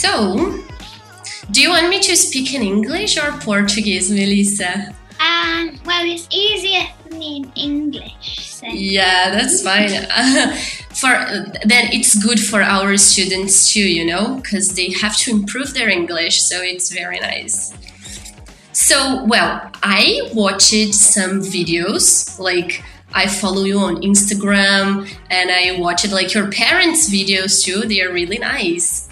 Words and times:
So, 0.00 0.64
do 1.50 1.60
you 1.60 1.68
want 1.68 1.90
me 1.90 2.00
to 2.00 2.16
speak 2.16 2.54
in 2.54 2.62
English 2.62 3.18
or 3.18 3.32
Portuguese, 3.32 4.10
Melissa? 4.10 4.94
Um, 5.20 5.78
well, 5.84 6.06
it's 6.06 6.26
easier 6.32 6.86
for 7.02 7.14
me 7.16 7.44
in 7.44 7.52
English. 7.54 8.48
So. 8.48 8.66
Yeah, 8.68 9.30
that's 9.30 9.62
fine. 9.62 9.90
for 10.94 11.10
then 11.66 11.92
it's 11.92 12.14
good 12.14 12.40
for 12.40 12.62
our 12.62 12.96
students 12.96 13.74
too, 13.74 13.86
you 13.86 14.06
know, 14.06 14.36
because 14.36 14.74
they 14.74 14.90
have 15.02 15.18
to 15.18 15.32
improve 15.32 15.74
their 15.74 15.90
English, 15.90 16.40
so 16.40 16.62
it's 16.62 16.90
very 16.90 17.20
nice. 17.20 17.74
So, 18.72 19.22
well, 19.24 19.70
I 19.82 20.30
watched 20.32 20.94
some 20.94 21.42
videos 21.42 22.38
like 22.38 22.82
I 23.12 23.26
follow 23.26 23.64
you 23.64 23.78
on 23.80 23.96
Instagram 24.00 25.10
and 25.28 25.50
I 25.50 25.78
watched 25.78 26.10
like 26.10 26.32
your 26.32 26.50
parents' 26.50 27.10
videos 27.10 27.62
too. 27.62 27.86
They 27.86 28.00
are 28.00 28.10
really 28.10 28.38
nice. 28.38 29.09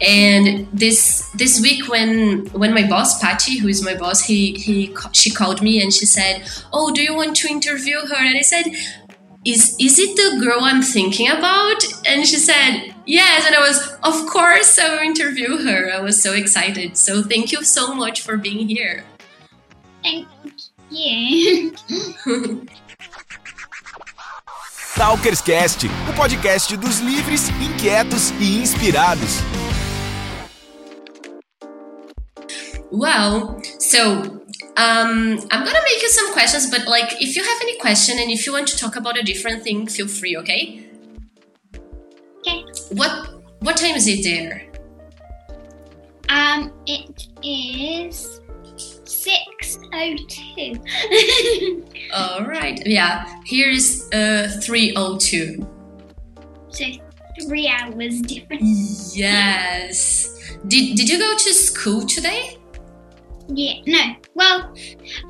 And 0.00 0.66
this 0.72 1.28
this 1.34 1.60
week 1.60 1.88
when 1.88 2.46
when 2.52 2.72
my 2.72 2.86
boss 2.88 3.20
Patty, 3.20 3.58
who 3.58 3.68
is 3.68 3.84
my 3.84 3.94
boss, 3.94 4.22
he 4.22 4.54
he 4.54 4.94
she 5.12 5.30
called 5.30 5.60
me 5.60 5.82
and 5.82 5.92
she 5.92 6.06
said, 6.06 6.42
"Oh, 6.72 6.90
do 6.90 7.02
you 7.02 7.14
want 7.14 7.36
to 7.36 7.48
interview 7.48 7.98
her?" 8.06 8.16
And 8.16 8.36
I 8.38 8.40
said, 8.40 8.64
"Is 9.44 9.76
is 9.78 9.98
it 9.98 10.16
the 10.16 10.40
girl 10.44 10.60
I'm 10.62 10.80
thinking 10.82 11.28
about?" 11.28 11.84
And 12.06 12.26
she 12.26 12.36
said, 12.36 12.94
"Yes." 13.04 13.44
And 13.46 13.54
I 13.54 13.60
was, 13.60 13.78
"Of 14.02 14.26
course, 14.26 14.78
I 14.78 14.88
will 14.94 15.02
interview 15.02 15.58
her." 15.58 15.92
I 15.92 16.00
was 16.00 16.20
so 16.20 16.32
excited. 16.32 16.96
So 16.96 17.22
thank 17.22 17.52
you 17.52 17.62
so 17.62 17.94
much 17.94 18.22
for 18.22 18.38
being 18.38 18.68
here. 18.68 19.04
Thank 20.02 20.26
you. 20.90 21.74
Talkerscast, 24.96 25.86
o 26.10 26.12
podcast 26.12 26.76
dos 26.76 26.98
livres, 26.98 27.48
inquietos 27.60 28.32
e 28.38 28.60
inspirados. 28.60 29.40
Well, 32.90 33.62
so 33.78 34.40
um, 34.76 35.38
I'm 35.50 35.64
gonna 35.64 35.84
make 35.84 36.02
you 36.02 36.08
some 36.08 36.32
questions, 36.32 36.70
but 36.70 36.86
like 36.86 37.20
if 37.20 37.36
you 37.36 37.42
have 37.42 37.58
any 37.60 37.78
question 37.78 38.18
and 38.18 38.30
if 38.30 38.46
you 38.46 38.52
want 38.52 38.68
to 38.68 38.76
talk 38.76 38.96
about 38.96 39.18
a 39.18 39.22
different 39.22 39.62
thing, 39.62 39.86
feel 39.86 40.08
free, 40.08 40.36
okay? 40.38 40.86
Okay. 42.38 42.64
What 42.92 43.42
what 43.60 43.76
time 43.76 43.94
is 43.94 44.08
it 44.08 44.24
there? 44.24 44.66
Um, 46.28 46.72
it 46.86 47.28
is 47.44 48.40
six 49.04 49.78
oh 49.92 50.16
two. 50.28 50.74
All 52.14 52.44
right. 52.44 52.80
Yeah, 52.86 53.26
here's 53.44 54.10
uh 54.12 54.48
302. 54.62 55.66
So 56.70 56.84
three 57.46 57.68
hours 57.68 58.20
different. 58.22 58.62
Yes. 59.12 60.56
Did 60.66 60.96
did 60.96 61.08
you 61.08 61.18
go 61.18 61.36
to 61.36 61.52
school 61.54 62.06
today? 62.06 62.59
Yeah. 63.52 63.74
No. 63.86 64.14
Well, 64.34 64.74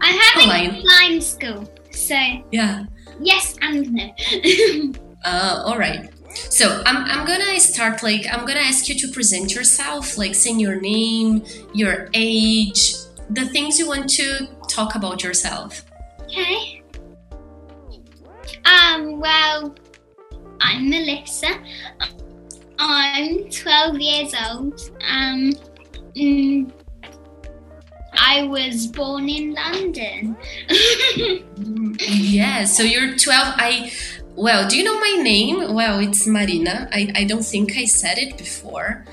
I'm 0.00 0.18
having 0.18 0.48
Online. 0.48 0.70
online 0.86 1.20
school. 1.20 1.70
So 1.90 2.16
Yeah. 2.52 2.84
yes 3.20 3.56
and 3.62 3.92
no. 3.92 4.10
Uh, 5.24 5.62
all 5.66 5.76
right. 5.78 6.08
So 6.48 6.82
I'm, 6.86 7.04
I'm 7.04 7.26
gonna 7.26 7.60
start 7.60 8.02
like 8.02 8.24
I'm 8.32 8.46
gonna 8.46 8.60
ask 8.60 8.88
you 8.88 8.94
to 9.00 9.08
present 9.08 9.54
yourself, 9.54 10.16
like 10.16 10.34
saying 10.34 10.60
your 10.60 10.80
name, 10.80 11.44
your 11.74 12.08
age, 12.14 12.94
the 13.28 13.44
things 13.46 13.78
you 13.78 13.86
want 13.86 14.08
to 14.10 14.48
talk 14.68 14.94
about 14.94 15.22
yourself. 15.22 15.84
okay. 16.22 16.82
Um. 18.64 19.20
Well, 19.20 19.74
I'm 20.60 20.88
Melissa. 20.88 21.52
I'm 22.78 23.50
12 23.50 23.98
years 24.00 24.34
old. 24.48 24.80
Um. 25.06 25.52
mm, 26.16 26.70
I 28.20 28.44
was 28.44 28.86
born 28.86 29.28
in 29.28 29.54
London. 29.54 30.36
Yeah, 32.02 32.64
so 32.64 32.82
you're 32.82 33.16
12. 33.16 33.54
I 33.58 33.92
well, 34.36 34.66
do 34.68 34.78
you 34.78 34.84
know 34.84 34.98
my 34.98 35.22
name? 35.22 35.74
Well, 35.74 35.98
it's 35.98 36.26
Marina. 36.26 36.88
I, 36.92 37.12
I 37.14 37.24
don't 37.24 37.44
think 37.44 37.76
I 37.76 37.84
said 37.84 38.16
it 38.16 38.38
before. 38.38 39.04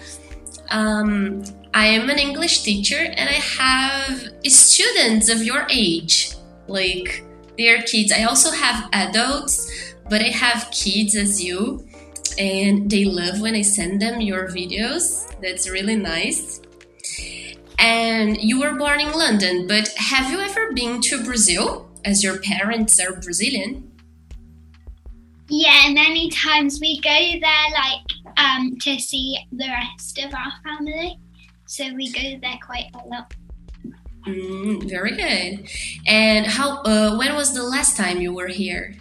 Um, 0.70 1.44
I 1.74 1.88
am 1.88 2.10
an 2.10 2.18
English 2.18 2.62
teacher 2.62 2.96
and 2.98 3.30
I 3.30 3.34
have 3.34 4.30
students 4.46 5.30
of 5.30 5.44
your 5.44 5.68
age. 5.70 6.34
Like 6.68 7.26
they're 7.58 7.82
kids. 7.82 8.14
I 8.14 8.24
also 8.24 8.52
have 8.52 8.90
adults, 8.94 9.96
but 10.10 10.22
I 10.22 10.30
have 10.30 10.70
kids 10.72 11.16
as 11.16 11.44
you. 11.44 11.86
And 12.38 12.90
they 12.90 13.04
love 13.04 13.42
when 13.42 13.56
I 13.56 13.64
send 13.64 14.02
them 14.02 14.22
your 14.22 14.48
videos. 14.48 15.28
That's 15.42 15.70
really 15.70 15.96
nice. 15.96 16.62
And 17.80 18.42
you 18.42 18.60
were 18.60 18.74
born 18.74 19.00
in 19.00 19.12
London, 19.12 19.68
but 19.68 19.90
have 19.98 20.32
you 20.32 20.40
ever 20.40 20.74
been 20.74 21.02
to 21.02 21.24
Brazil? 21.24 21.90
As 22.06 22.24
your 22.24 22.40
parents 22.40 23.00
are 23.00 23.14
Brazilian? 23.14 23.92
Yeah, 25.50 25.90
many 25.92 26.30
times 26.30 26.80
we 26.80 27.02
go 27.02 27.10
there 27.10 27.70
like 27.74 28.38
um 28.38 28.78
to 28.82 29.00
see 29.00 29.38
the 29.52 29.68
rest 29.68 30.18
of 30.20 30.34
our 30.34 30.54
family. 30.64 31.20
So 31.66 31.94
we 31.94 32.12
go 32.12 32.40
there 32.42 32.60
quite 32.66 32.86
a 32.94 33.08
lot. 33.08 33.34
Mm, 34.26 34.90
very 34.90 35.16
good. 35.16 35.70
And 36.06 36.46
how? 36.46 36.82
Uh, 36.84 37.18
when 37.18 37.36
was 37.36 37.54
the 37.54 37.64
last 37.64 37.96
time 37.98 38.20
you 38.22 38.34
were 38.34 38.48
here? 38.48 38.96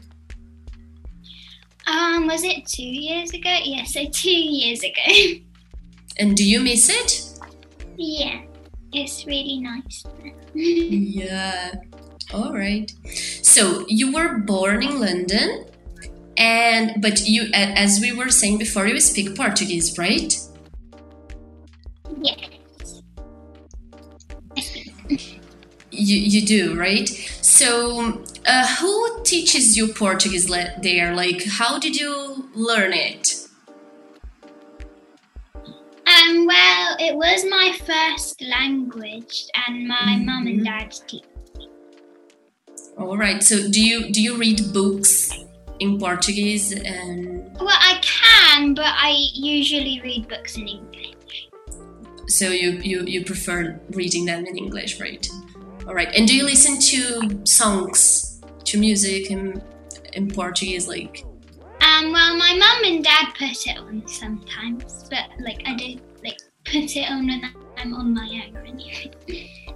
Um, 1.87 2.27
was 2.27 2.43
it 2.43 2.67
two 2.67 2.83
years 2.83 3.31
ago? 3.33 3.57
Yeah, 3.65 3.85
so 3.85 4.05
two 4.07 4.31
years 4.31 4.83
ago. 4.83 5.41
And 6.19 6.35
do 6.35 6.49
you 6.49 6.61
miss 6.61 6.89
it? 6.89 7.23
yeah, 7.99 8.41
it's 8.93 9.27
really 9.27 9.59
nice. 9.59 10.05
Yeah. 10.55 11.75
All 12.33 12.53
right. 12.55 12.91
So 13.43 13.85
you 13.89 14.13
were 14.13 14.39
born 14.39 14.83
in 14.83 15.01
London, 15.01 15.67
and 16.37 17.01
but 17.03 17.27
you, 17.29 17.51
as 17.53 18.01
we 18.01 18.13
were 18.13 18.31
saying 18.31 18.59
before, 18.59 18.87
you 18.87 18.99
speak 19.01 19.37
Portuguese, 19.37 19.99
right? 19.99 20.35
yes. 22.21 23.03
You 25.91 26.17
you 26.19 26.47
do, 26.47 26.79
right? 26.79 27.09
So 27.43 28.23
uh, 28.47 28.67
who 28.77 29.23
teaches 29.25 29.77
you 29.77 29.89
Portuguese 29.89 30.47
there? 30.83 31.15
Like, 31.15 31.45
how 31.45 31.79
did 31.79 31.97
you 31.97 32.49
learn 32.55 32.93
it? 32.93 33.46
Um, 36.27 36.47
well, 36.47 36.97
it 36.99 37.15
was 37.15 37.45
my 37.45 37.77
first 37.85 38.43
language, 38.43 39.47
and 39.67 39.87
my 39.87 40.17
mum 40.17 40.47
and 40.47 40.65
dad 40.65 40.95
teach. 41.07 41.23
All 42.99 43.17
right. 43.17 43.43
So 43.43 43.69
do 43.71 43.81
you 43.85 44.11
do 44.11 44.23
you 44.23 44.37
read 44.37 44.73
books 44.73 45.33
in 45.79 45.99
Portuguese 45.99 46.73
and 46.73 47.45
Well, 47.61 47.69
I 47.69 48.01
can, 48.03 48.75
but 48.75 48.87
I 48.87 49.15
usually 49.35 50.01
read 50.03 50.29
books 50.29 50.57
in 50.57 50.67
English. 50.67 51.49
so 52.29 52.49
you 52.49 52.71
you 52.83 53.05
you 53.05 53.25
prefer 53.25 53.79
reading 53.91 54.25
them 54.25 54.47
in 54.47 54.57
English, 54.57 54.99
right? 55.01 55.29
All 55.87 55.95
right. 55.95 56.09
And 56.17 56.27
do 56.27 56.35
you 56.35 56.45
listen 56.45 56.81
to 56.81 57.47
songs, 57.47 58.41
to 58.65 58.79
music 58.79 59.31
in 59.31 59.63
in 60.15 60.31
Portuguese, 60.31 60.89
like? 60.89 61.25
Um, 61.81 62.11
well, 62.13 62.37
my 62.37 62.53
mum 62.57 62.93
and 62.93 63.05
dad 63.05 63.27
put 63.39 63.67
it 63.67 63.79
on 63.79 64.03
sometimes, 64.09 65.05
but 65.09 65.29
like 65.39 65.63
I 65.67 65.73
like 65.73 66.01
put 66.67 66.97
it 66.97 67.11
on 67.11 67.27
when 67.27 67.43
I'm 67.77 67.95
on 67.95 68.15
my 68.15 68.43
own 68.47 68.57
or 68.57 68.65
anything. 68.65 69.13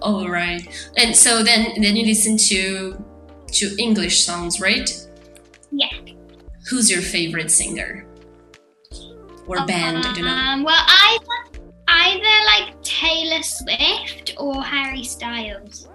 All 0.03 0.29
right. 0.29 0.67
And 0.97 1.15
so 1.15 1.43
then 1.43 1.81
then 1.81 1.97
you 1.97 2.07
listen 2.07 2.37
to 2.37 3.03
to 3.53 3.75
English 3.79 4.25
songs, 4.25 4.61
right? 4.61 4.91
Yeah. 5.71 5.91
Who's 6.69 6.91
your 6.91 7.03
favorite 7.03 7.51
singer 7.51 8.07
or 9.47 9.65
band? 9.67 9.99
I 9.99 10.13
don't 10.13 10.25
know. 10.25 10.31
Um, 10.31 10.65
well, 10.65 10.85
either 10.89 11.61
either 11.89 12.45
like 12.47 12.83
Taylor 12.83 13.43
Swift 13.43 14.35
or 14.39 14.63
Harry 14.63 15.05
Styles. 15.05 15.89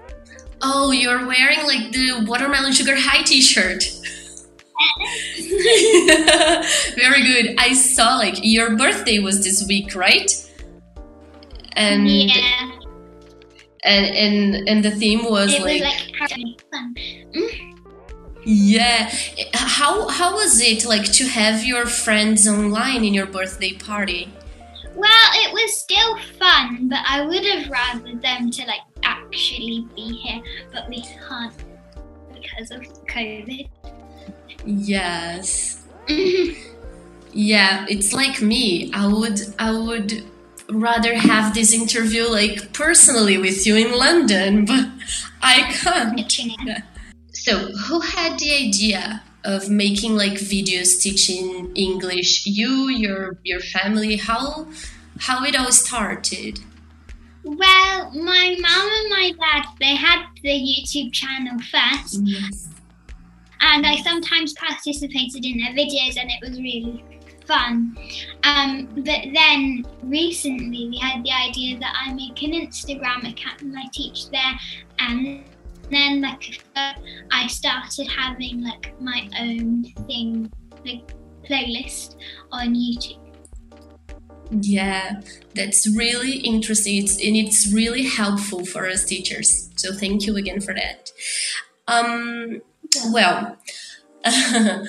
Oh, 0.61 0.91
you're 0.91 1.25
wearing 1.27 1.63
like 1.65 1.91
the 1.91 2.23
watermelon 2.25 2.73
sugar 2.73 2.95
high 2.97 3.23
T-shirt. 3.23 3.83
Very 6.95 7.23
good. 7.23 7.55
I 7.57 7.73
saw 7.73 8.15
like 8.15 8.35
your 8.41 8.75
birthday 8.75 9.19
was 9.19 9.43
this 9.43 9.65
week, 9.67 9.95
right? 9.95 10.31
And 11.75 12.07
yeah, 12.07 12.71
and 13.83 14.05
and 14.05 14.69
and 14.69 14.85
the 14.85 14.91
theme 14.91 15.25
was 15.25 15.53
it 15.53 15.61
like, 15.61 15.81
was 15.81 16.31
like 16.31 16.61
fun. 16.71 16.95
Mm. 17.35 17.75
yeah. 18.45 19.11
How 19.53 20.07
how 20.07 20.35
was 20.35 20.61
it 20.61 20.85
like 20.85 21.11
to 21.13 21.25
have 21.25 21.63
your 21.63 21.85
friends 21.85 22.47
online 22.47 23.03
in 23.03 23.13
your 23.13 23.25
birthday 23.25 23.73
party? 23.73 24.31
Well, 24.95 25.29
it 25.33 25.51
was 25.51 25.81
still 25.81 26.17
fun, 26.39 26.87
but 26.87 26.99
I 27.05 27.25
would 27.25 27.45
have 27.45 27.69
rather 27.69 28.15
them 28.15 28.49
to 28.51 28.65
like 28.65 28.81
actually 29.03 29.85
be 29.95 30.13
here, 30.13 30.41
but 30.71 30.87
we 30.89 31.01
can't 31.27 31.53
because 32.33 32.71
of 32.71 32.81
COVID. 33.07 33.67
Yes. 34.65 35.83
Yeah, 37.37 37.85
it's 37.89 38.13
like 38.13 38.41
me. 38.41 38.89
I 38.93 39.07
would 39.07 39.41
I 39.59 39.77
would 39.77 40.23
rather 40.69 41.15
have 41.15 41.53
this 41.53 41.73
interview 41.73 42.27
like 42.27 42.73
personally 42.73 43.37
with 43.37 43.65
you 43.65 43.75
in 43.75 43.97
London, 43.97 44.65
but 44.71 44.87
I 45.41 45.71
can't. 45.71 46.31
Yeah. 46.65 46.81
So, 47.33 47.71
who 47.87 47.99
had 47.99 48.39
the 48.39 48.53
idea 48.53 49.21
of 49.43 49.69
making 49.69 50.15
like 50.15 50.33
videos 50.33 50.99
teaching 50.99 51.71
English? 51.75 52.45
You, 52.45 52.89
your 52.89 53.37
your 53.43 53.59
family, 53.59 54.17
how 54.17 54.67
how 55.19 55.43
it 55.43 55.55
all 55.55 55.71
started? 55.71 56.59
Well, 57.43 58.11
my 58.11 58.55
mom 58.59 58.89
and 58.91 59.09
my 59.09 59.31
dad, 59.39 59.65
they 59.79 59.95
had 59.95 60.25
the 60.41 60.49
YouTube 60.49 61.13
channel 61.13 61.59
first. 61.59 62.21
Yes. 62.23 62.69
And 63.61 63.85
I 63.85 63.97
sometimes 63.97 64.53
participated 64.53 65.45
in 65.45 65.59
their 65.59 65.73
videos 65.73 66.17
and 66.19 66.29
it 66.29 66.41
was 66.41 66.59
really 66.59 67.03
fun. 67.45 67.95
Um, 68.43 68.87
but 68.95 69.21
then 69.33 69.85
recently 70.03 70.89
we 70.89 70.99
had 71.01 71.23
the 71.23 71.31
idea 71.31 71.79
that 71.79 71.93
I 72.05 72.13
make 72.13 72.41
an 72.43 72.51
Instagram 72.51 73.29
account 73.29 73.61
and 73.61 73.77
I 73.77 73.85
teach 73.91 74.29
there 74.29 74.59
and 74.99 75.43
then 75.91 76.21
like 76.21 76.61
I 77.31 77.47
started 77.47 78.07
having 78.07 78.63
like 78.63 78.99
my 78.99 79.29
own 79.39 79.83
thing, 80.07 80.51
like 80.85 81.13
playlist 81.47 82.15
on 82.51 82.73
YouTube. 82.73 83.21
Yeah, 84.51 85.21
that's 85.53 85.87
really 85.87 86.37
interesting. 86.37 87.03
It's 87.03 87.15
and 87.15 87.35
it's 87.35 87.71
really 87.73 88.03
helpful 88.03 88.65
for 88.65 88.87
us 88.87 89.03
teachers. 89.03 89.69
So 89.75 89.93
thank 89.93 90.25
you 90.25 90.37
again 90.37 90.61
for 90.61 90.73
that. 90.73 91.09
Um, 91.87 92.61
well, 93.11 93.57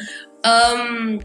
um, 0.44 1.20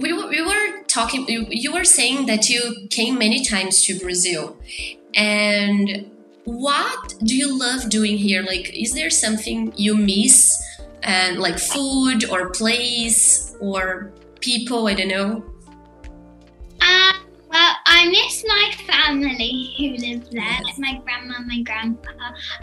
we, 0.00 0.12
we 0.12 0.42
were 0.42 0.82
talking. 0.84 1.28
You, 1.28 1.46
you 1.50 1.72
were 1.72 1.84
saying 1.84 2.26
that 2.26 2.48
you 2.48 2.88
came 2.90 3.18
many 3.18 3.44
times 3.44 3.82
to 3.84 3.98
Brazil, 3.98 4.56
and 5.14 6.10
what 6.44 7.14
do 7.22 7.36
you 7.36 7.58
love 7.58 7.88
doing 7.90 8.16
here? 8.16 8.42
Like, 8.42 8.74
is 8.74 8.92
there 8.92 9.10
something 9.10 9.72
you 9.76 9.94
miss, 9.94 10.60
and 11.02 11.38
like 11.38 11.58
food 11.58 12.28
or 12.30 12.50
place 12.50 13.54
or 13.60 14.12
people? 14.40 14.88
I 14.88 14.94
don't 14.94 15.08
know. 15.08 15.44
Um, 16.80 17.14
well, 17.50 17.74
I 17.86 18.08
miss 18.08 18.44
my 18.46 18.72
family 18.86 19.74
who 19.76 19.90
live 19.96 20.30
there, 20.30 20.58
like 20.64 20.78
my 20.78 21.00
grandma 21.04 21.34
and 21.38 21.46
my 21.46 21.62
grandpa. 21.62 22.10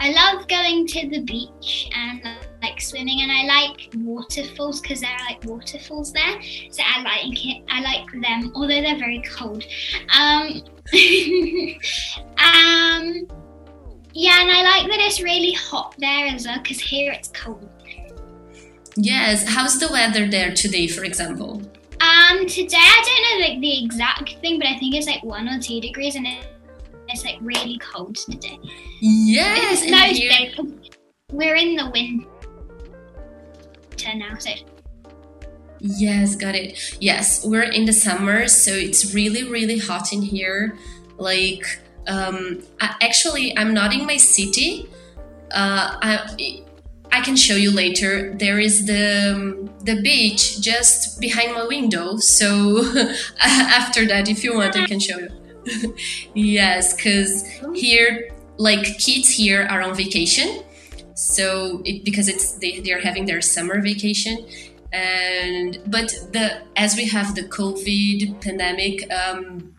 I 0.00 0.10
love 0.10 0.48
going 0.48 0.86
to 0.88 1.08
the 1.08 1.20
beach 1.20 1.88
and 1.94 2.22
like 2.62 2.80
swimming, 2.80 3.20
and 3.22 3.30
I 3.30 3.44
like 3.44 3.90
waterfalls 3.98 4.80
because 4.80 5.00
there 5.00 5.10
are 5.10 5.26
like 5.26 5.44
waterfalls 5.44 6.12
there. 6.12 6.42
So 6.70 6.82
I 6.84 7.02
like 7.02 7.46
it. 7.46 7.62
I 7.70 7.80
like 7.80 8.10
them, 8.12 8.52
although 8.54 8.80
they're 8.80 8.98
very 8.98 9.22
cold. 9.22 9.64
Um, 10.16 10.62
um, 12.38 13.28
yeah, 14.12 14.40
and 14.40 14.50
I 14.50 14.62
like 14.62 14.88
that 14.88 14.98
it's 14.98 15.20
really 15.22 15.52
hot 15.52 15.94
there 15.98 16.26
as 16.26 16.46
well 16.46 16.58
because 16.58 16.80
here 16.80 17.12
it's 17.12 17.28
cold. 17.28 17.68
Yes. 18.96 19.46
How's 19.46 19.78
the 19.78 19.88
weather 19.88 20.26
there 20.28 20.52
today, 20.52 20.88
for 20.88 21.04
example? 21.04 21.62
Um, 22.00 22.46
today 22.46 22.76
I 22.78 23.02
don't 23.04 23.40
know 23.40 23.48
like 23.48 23.60
the 23.60 23.84
exact 23.84 24.38
thing, 24.40 24.58
but 24.58 24.66
I 24.66 24.78
think 24.78 24.94
it's 24.94 25.06
like 25.06 25.22
one 25.22 25.48
or 25.48 25.60
two 25.60 25.80
degrees, 25.80 26.16
and 26.16 26.26
it, 26.26 26.46
it's 27.08 27.24
like 27.24 27.36
really 27.40 27.78
cold 27.78 28.16
today. 28.16 28.58
Yes. 29.00 29.82
It's 29.82 29.90
no 29.90 29.98
here- 29.98 30.50
We're 31.30 31.56
in 31.56 31.76
the 31.76 31.90
winter 31.90 32.26
now, 34.06 34.36
so 34.38 34.50
Yes, 35.80 36.34
got 36.34 36.54
it. 36.54 36.96
Yes, 37.00 37.44
we're 37.44 37.62
in 37.62 37.84
the 37.84 37.92
summer, 37.92 38.48
so 38.48 38.72
it's 38.72 39.14
really, 39.14 39.44
really 39.44 39.78
hot 39.78 40.12
in 40.12 40.22
here. 40.22 40.76
Like, 41.18 41.64
um, 42.06 42.62
I, 42.80 42.96
actually, 43.00 43.56
I'm 43.56 43.74
not 43.74 43.94
in 43.94 44.06
my 44.06 44.16
city. 44.16 44.88
Uh, 45.52 45.96
I, 46.02 46.64
I 47.12 47.20
can 47.20 47.36
show 47.36 47.54
you 47.54 47.70
later. 47.70 48.34
There 48.34 48.58
is 48.58 48.86
the 48.86 49.34
um, 49.34 49.70
the 49.84 50.00
beach 50.02 50.60
just 50.60 51.20
behind 51.20 51.54
my 51.54 51.66
window. 51.66 52.16
So 52.16 52.84
after 53.40 54.06
that, 54.06 54.28
if 54.28 54.44
you 54.44 54.56
want, 54.56 54.76
I 54.76 54.86
can 54.86 55.00
show 55.00 55.18
you. 55.18 55.94
yes, 56.34 56.94
because 56.94 57.44
here, 57.74 58.30
like 58.56 58.98
kids 58.98 59.30
here 59.30 59.66
are 59.70 59.82
on 59.82 59.94
vacation. 59.94 60.62
So 61.18 61.82
it, 61.84 62.04
because 62.04 62.28
it's 62.28 62.52
they 62.52 62.78
they're 62.78 63.00
having 63.00 63.26
their 63.26 63.40
summer 63.40 63.80
vacation, 63.82 64.46
and 64.92 65.78
but 65.84 66.14
the 66.32 66.62
as 66.76 66.94
we 66.94 67.08
have 67.08 67.34
the 67.34 67.42
COVID 67.42 68.40
pandemic, 68.40 69.12
um, 69.12 69.74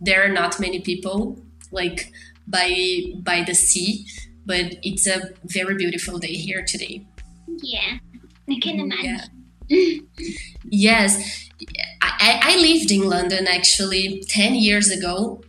there 0.00 0.24
are 0.24 0.28
not 0.28 0.60
many 0.60 0.80
people 0.80 1.36
like 1.72 2.12
by 2.46 3.12
by 3.16 3.42
the 3.42 3.54
sea, 3.54 4.06
but 4.46 4.76
it's 4.84 5.04
a 5.08 5.30
very 5.44 5.74
beautiful 5.74 6.20
day 6.20 6.34
here 6.34 6.64
today. 6.64 7.04
yeah, 7.48 7.98
I 8.48 8.60
can 8.60 8.78
imagine. 8.78 9.20
Yeah. 9.68 9.98
Yes, 10.70 11.48
I, 12.02 12.40
I 12.42 12.56
lived 12.56 12.92
in 12.92 13.08
London 13.08 13.46
actually 13.48 14.22
10 14.28 14.54
years 14.54 14.90
ago, 14.90 15.42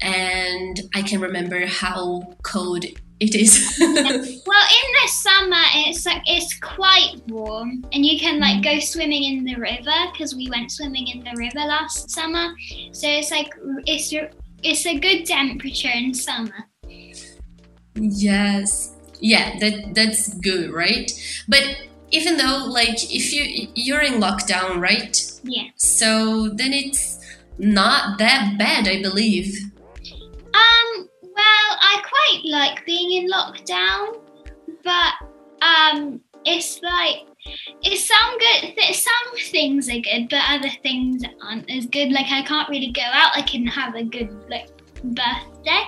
and 0.00 0.80
I 0.94 1.02
can 1.02 1.20
remember 1.20 1.66
how 1.66 2.36
cold 2.42 2.84
it 3.20 3.34
is. 3.34 3.78
Well, 4.44 4.66
in 4.68 4.88
the 5.02 5.08
summer, 5.08 5.64
it's 5.86 6.04
like 6.04 6.22
it's 6.26 6.58
quite 6.58 7.14
warm, 7.28 7.84
and 7.92 8.04
you 8.04 8.18
can 8.18 8.40
like 8.40 8.56
mm. 8.56 8.64
go 8.64 8.80
swimming 8.80 9.24
in 9.24 9.44
the 9.44 9.54
river 9.54 10.10
because 10.12 10.34
we 10.34 10.50
went 10.50 10.70
swimming 10.70 11.06
in 11.08 11.24
the 11.24 11.32
river 11.36 11.66
last 11.66 12.10
summer. 12.10 12.52
So 12.92 13.08
it's 13.08 13.30
like 13.30 13.54
it's 13.86 14.12
it's 14.62 14.86
a 14.86 14.98
good 14.98 15.24
temperature 15.26 15.90
in 15.94 16.12
summer. 16.14 16.68
yes. 17.94 18.94
Yeah, 19.20 19.56
that 19.60 19.94
that's 19.94 20.34
good, 20.40 20.72
right? 20.72 21.10
But 21.48 21.64
even 22.10 22.36
though 22.36 22.66
like 22.68 23.02
if 23.10 23.32
you 23.32 23.68
you're 23.74 24.02
in 24.02 24.14
lockdown, 24.14 24.80
right? 24.80 25.16
Yeah. 25.44 25.68
So 25.76 26.48
then 26.48 26.72
it's 26.72 27.20
not 27.58 28.18
that 28.18 28.56
bad, 28.58 28.88
I 28.88 29.00
believe. 29.00 29.71
I 31.80 32.02
quite 32.02 32.42
like 32.44 32.84
being 32.86 33.12
in 33.12 33.30
lockdown, 33.30 34.20
but 34.84 35.12
um, 35.62 36.20
it's 36.44 36.80
like 36.82 37.26
it's 37.82 38.06
some 38.06 38.38
good. 38.38 38.74
Th- 38.76 38.96
some 38.96 39.36
things 39.50 39.88
are 39.88 40.00
good, 40.00 40.28
but 40.30 40.42
other 40.48 40.70
things 40.82 41.22
aren't 41.42 41.70
as 41.70 41.86
good. 41.86 42.12
Like 42.12 42.26
I 42.30 42.42
can't 42.42 42.68
really 42.68 42.92
go 42.92 43.02
out. 43.02 43.32
I 43.34 43.42
can 43.42 43.66
have 43.66 43.94
a 43.94 44.04
good 44.04 44.30
like 44.48 44.68
birthday. 45.02 45.82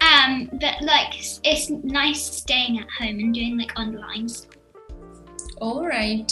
Um, 0.00 0.48
but 0.60 0.80
like 0.82 1.14
it's, 1.44 1.70
nice 1.70 2.22
staying 2.22 2.78
at 2.78 2.88
home 2.90 3.18
and 3.18 3.34
doing 3.34 3.58
like 3.58 3.78
online 3.78 4.28
stuff. 4.28 4.54
All 5.60 5.86
right. 5.86 6.30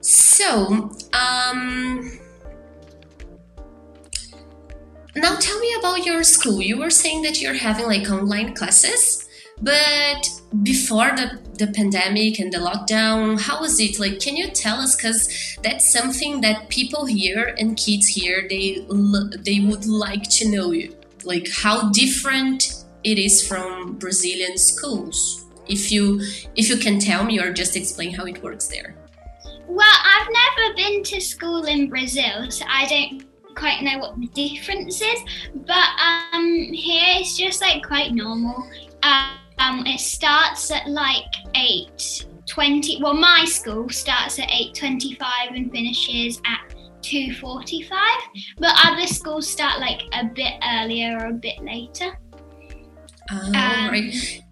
So, 0.00 0.90
um, 1.12 2.18
now 5.16 5.36
tell 5.36 5.58
me 5.58 5.74
about 5.78 6.04
your 6.04 6.22
school. 6.22 6.60
You 6.60 6.78
were 6.78 6.90
saying 6.90 7.22
that 7.22 7.40
you're 7.40 7.54
having 7.54 7.86
like 7.86 8.10
online 8.10 8.54
classes, 8.54 9.26
but 9.60 10.28
before 10.62 11.10
the, 11.16 11.40
the 11.58 11.68
pandemic 11.68 12.38
and 12.38 12.52
the 12.52 12.58
lockdown, 12.58 13.40
how 13.40 13.60
was 13.60 13.80
it? 13.80 13.98
Like, 13.98 14.20
can 14.20 14.36
you 14.36 14.48
tell 14.50 14.76
us? 14.76 14.94
Because 14.94 15.56
that's 15.62 15.90
something 15.90 16.40
that 16.42 16.68
people 16.68 17.06
here 17.06 17.54
and 17.58 17.76
kids 17.76 18.06
here 18.06 18.46
they 18.48 18.86
they 19.38 19.60
would 19.60 19.86
like 19.86 20.24
to 20.38 20.50
know 20.50 20.72
you, 20.72 20.94
like 21.24 21.48
how 21.50 21.90
different 21.90 22.84
it 23.02 23.18
is 23.18 23.46
from 23.46 23.94
Brazilian 23.94 24.58
schools. 24.58 25.46
If 25.66 25.90
you 25.90 26.20
if 26.54 26.68
you 26.68 26.76
can 26.76 26.98
tell 26.98 27.24
me 27.24 27.40
or 27.40 27.52
just 27.52 27.76
explain 27.76 28.14
how 28.14 28.24
it 28.24 28.42
works 28.42 28.68
there. 28.68 28.94
Well, 29.66 29.96
I've 30.04 30.28
never 30.42 30.74
been 30.74 31.02
to 31.02 31.20
school 31.20 31.64
in 31.64 31.88
Brazil, 31.88 32.50
so 32.50 32.64
I 32.68 32.86
don't 32.86 33.26
quite 33.56 33.82
know 33.82 33.98
what 33.98 34.20
the 34.20 34.28
difference 34.28 35.00
is. 35.00 35.20
But 35.54 35.88
um, 36.32 36.46
here 36.72 37.02
it's 37.18 37.36
just 37.36 37.60
like 37.60 37.82
quite 37.84 38.12
normal. 38.12 38.68
Um, 39.02 39.86
it 39.86 40.00
starts 40.00 40.70
at 40.70 40.88
like 40.88 41.24
eight 41.54 42.26
twenty. 42.46 43.02
Well, 43.02 43.14
my 43.14 43.44
school 43.46 43.88
starts 43.88 44.38
at 44.38 44.48
eight 44.50 44.74
twenty-five 44.74 45.50
and 45.54 45.70
finishes 45.72 46.40
at 46.46 46.74
two 47.02 47.34
forty-five. 47.34 48.20
But 48.58 48.74
other 48.84 49.06
schools 49.06 49.48
start 49.48 49.80
like 49.80 50.02
a 50.12 50.26
bit 50.26 50.52
earlier 50.62 51.18
or 51.18 51.26
a 51.26 51.32
bit 51.32 51.58
later. 51.62 52.16
Oh, 53.30 53.46
Um, 53.46 53.90
right. 53.90 54.42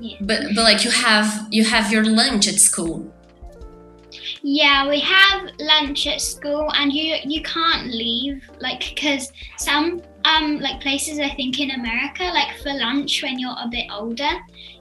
yeah. 0.00 0.16
But 0.20 0.54
but 0.54 0.62
like 0.62 0.84
you 0.84 0.90
have 0.90 1.48
you 1.50 1.64
have 1.64 1.90
your 1.90 2.04
lunch 2.04 2.46
at 2.46 2.60
school. 2.60 3.12
Yeah, 4.42 4.88
we 4.88 4.98
have 4.98 5.50
lunch 5.60 6.08
at 6.08 6.20
school, 6.20 6.72
and 6.74 6.92
you 6.92 7.16
you 7.24 7.42
can't 7.42 7.86
leave 7.86 8.42
like 8.58 8.92
because 8.94 9.32
some 9.56 10.02
um 10.24 10.58
like 10.58 10.80
places 10.80 11.20
I 11.20 11.30
think 11.30 11.60
in 11.60 11.70
America 11.70 12.24
like 12.24 12.56
for 12.58 12.72
lunch 12.72 13.22
when 13.22 13.38
you're 13.38 13.56
a 13.56 13.68
bit 13.70 13.86
older, 13.92 14.30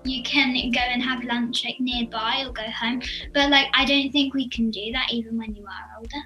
you 0.03 0.23
can 0.23 0.53
go 0.71 0.79
and 0.79 1.03
have 1.03 1.23
lunch 1.23 1.63
like 1.63 1.79
nearby 1.79 2.43
or 2.45 2.51
go 2.51 2.63
home. 2.71 3.03
But 3.33 3.51
like 3.51 3.67
I 3.73 3.85
don't 3.85 4.11
think 4.11 4.33
we 4.33 4.49
can 4.49 4.71
do 4.71 4.91
that 4.93 5.13
even 5.13 5.37
when 5.37 5.53
you 5.53 5.65
are 5.65 5.97
older. 5.97 6.23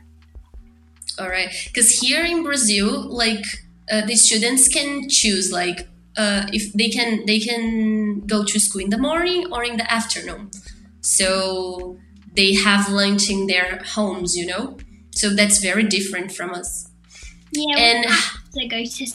All 1.20 1.30
right, 1.30 1.50
because 1.66 2.00
here 2.00 2.24
in 2.24 2.44
Brazil, 2.44 3.02
like 3.02 3.46
uh, 3.92 4.06
the 4.06 4.16
students 4.16 4.70
can 4.70 5.10
choose 5.10 5.52
like 5.52 5.90
uh, 6.16 6.48
if 6.54 6.72
they 6.72 6.90
can 6.90 7.26
they 7.26 7.40
can 7.40 8.22
go 8.22 8.46
to 8.46 8.60
school 8.62 8.82
in 8.82 8.92
the 8.92 8.98
morning 8.98 9.52
or 9.52 9.66
in 9.66 9.76
the 9.76 9.92
afternoon. 9.92 10.52
So 11.02 12.00
they 12.36 12.54
have 12.56 12.90
lunch 12.90 13.30
in 13.30 13.48
their 13.48 13.82
homes, 13.86 14.36
you 14.36 14.46
know. 14.46 14.78
So 15.12 15.30
that's 15.30 15.60
very 15.60 15.84
different 15.84 16.32
from 16.32 16.52
us. 16.52 16.90
Yeah, 17.52 17.78
And- 17.78 18.06
we 18.06 18.12
have 18.12 18.52
to 18.54 18.68
go 18.68 18.84
to 18.84 19.06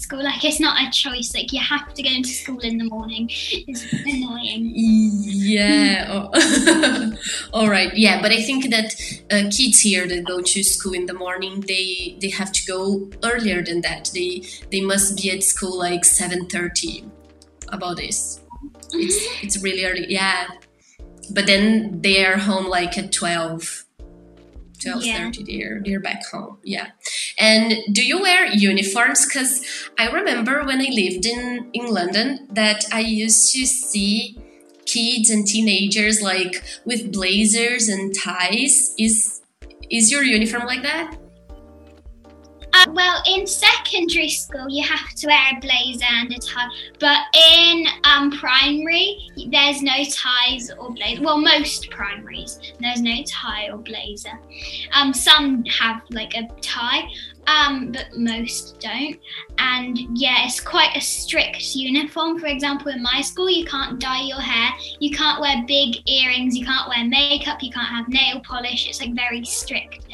school. 0.00 0.22
Like 0.22 0.44
it's 0.44 0.60
not 0.60 0.80
a 0.80 0.90
choice. 0.90 1.34
Like 1.34 1.52
you 1.52 1.60
have 1.60 1.92
to 1.94 2.02
go 2.02 2.10
into 2.10 2.28
school 2.28 2.60
in 2.60 2.78
the 2.78 2.84
morning. 2.84 3.28
It's 3.30 3.84
annoying. 3.92 4.72
Yeah. 4.74 6.06
oh. 6.32 7.12
All 7.52 7.68
right. 7.68 7.92
Yeah, 7.96 8.20
but 8.20 8.30
I 8.30 8.42
think 8.42 8.70
that 8.70 8.94
uh, 9.30 9.48
kids 9.50 9.80
here 9.80 10.06
that 10.06 10.24
go 10.26 10.40
to 10.40 10.62
school 10.62 10.92
in 10.94 11.06
the 11.06 11.14
morning, 11.14 11.60
they 11.66 12.16
they 12.20 12.30
have 12.30 12.52
to 12.52 12.66
go 12.66 13.10
earlier 13.24 13.62
than 13.62 13.80
that. 13.82 14.10
They 14.14 14.42
they 14.70 14.80
must 14.80 15.16
be 15.16 15.30
at 15.30 15.42
school 15.42 15.78
like 15.78 16.04
seven 16.04 16.46
thirty. 16.46 17.04
About 17.70 17.98
this, 17.98 18.40
it's 18.92 19.18
it's 19.42 19.62
really 19.62 19.84
early. 19.84 20.06
Yeah, 20.08 20.46
but 21.28 21.46
then 21.46 22.00
they 22.02 22.24
are 22.24 22.38
home 22.38 22.66
like 22.66 22.96
at 22.98 23.12
twelve. 23.12 23.84
12.30 24.78 25.44
they're, 25.44 25.82
they're 25.84 25.98
back 25.98 26.24
home 26.30 26.56
yeah. 26.62 26.90
And 27.36 27.74
do 27.92 28.06
you 28.06 28.20
wear 28.20 28.46
uniforms? 28.46 29.26
Because 29.26 29.60
i 29.98 30.08
remember 30.08 30.62
when 30.64 30.80
i 30.80 30.88
lived 30.88 31.26
in 31.26 31.68
in 31.72 31.92
london 31.92 32.46
that 32.52 32.84
i 32.92 33.00
used 33.00 33.50
to 33.54 33.66
see 33.66 34.38
kids 34.88 35.30
and 35.30 35.46
teenagers 35.46 36.22
like 36.22 36.64
with 36.84 37.12
blazers 37.12 37.88
and 37.88 38.14
ties. 38.14 38.94
Is 38.98 39.42
is 39.90 40.10
your 40.10 40.22
uniform 40.22 40.66
like 40.66 40.82
that 40.82 41.16
well, 42.92 43.22
in 43.26 43.46
secondary 43.46 44.28
school, 44.28 44.68
you 44.68 44.86
have 44.86 45.14
to 45.14 45.26
wear 45.26 45.40
a 45.56 45.60
blazer 45.60 46.04
and 46.08 46.32
a 46.32 46.38
tie, 46.38 46.68
but 46.98 47.18
in 47.34 47.86
um, 48.04 48.30
primary, 48.32 49.30
there's 49.50 49.82
no 49.82 50.04
ties 50.04 50.70
or 50.70 50.92
blazer. 50.92 51.22
Well, 51.22 51.38
most 51.38 51.90
primaries, 51.90 52.58
there's 52.80 53.00
no 53.00 53.22
tie 53.26 53.70
or 53.70 53.78
blazer. 53.78 54.38
Um, 54.92 55.12
some 55.12 55.64
have 55.64 56.02
like 56.10 56.34
a 56.34 56.48
tie, 56.60 57.08
um, 57.46 57.92
but 57.92 58.06
most 58.16 58.78
don't. 58.80 59.18
And 59.58 59.98
yeah, 60.18 60.44
it's 60.44 60.60
quite 60.60 60.96
a 60.96 61.00
strict 61.00 61.74
uniform. 61.74 62.38
For 62.38 62.46
example, 62.46 62.92
in 62.92 63.02
my 63.02 63.20
school, 63.20 63.50
you 63.50 63.64
can't 63.64 63.98
dye 63.98 64.22
your 64.22 64.40
hair, 64.40 64.70
you 65.00 65.10
can't 65.16 65.40
wear 65.40 65.64
big 65.66 66.08
earrings, 66.08 66.56
you 66.56 66.64
can't 66.64 66.88
wear 66.88 67.04
makeup, 67.04 67.62
you 67.62 67.70
can't 67.70 67.88
have 67.88 68.08
nail 68.08 68.40
polish. 68.40 68.88
It's 68.88 69.00
like 69.00 69.14
very 69.14 69.44
strict. 69.44 70.06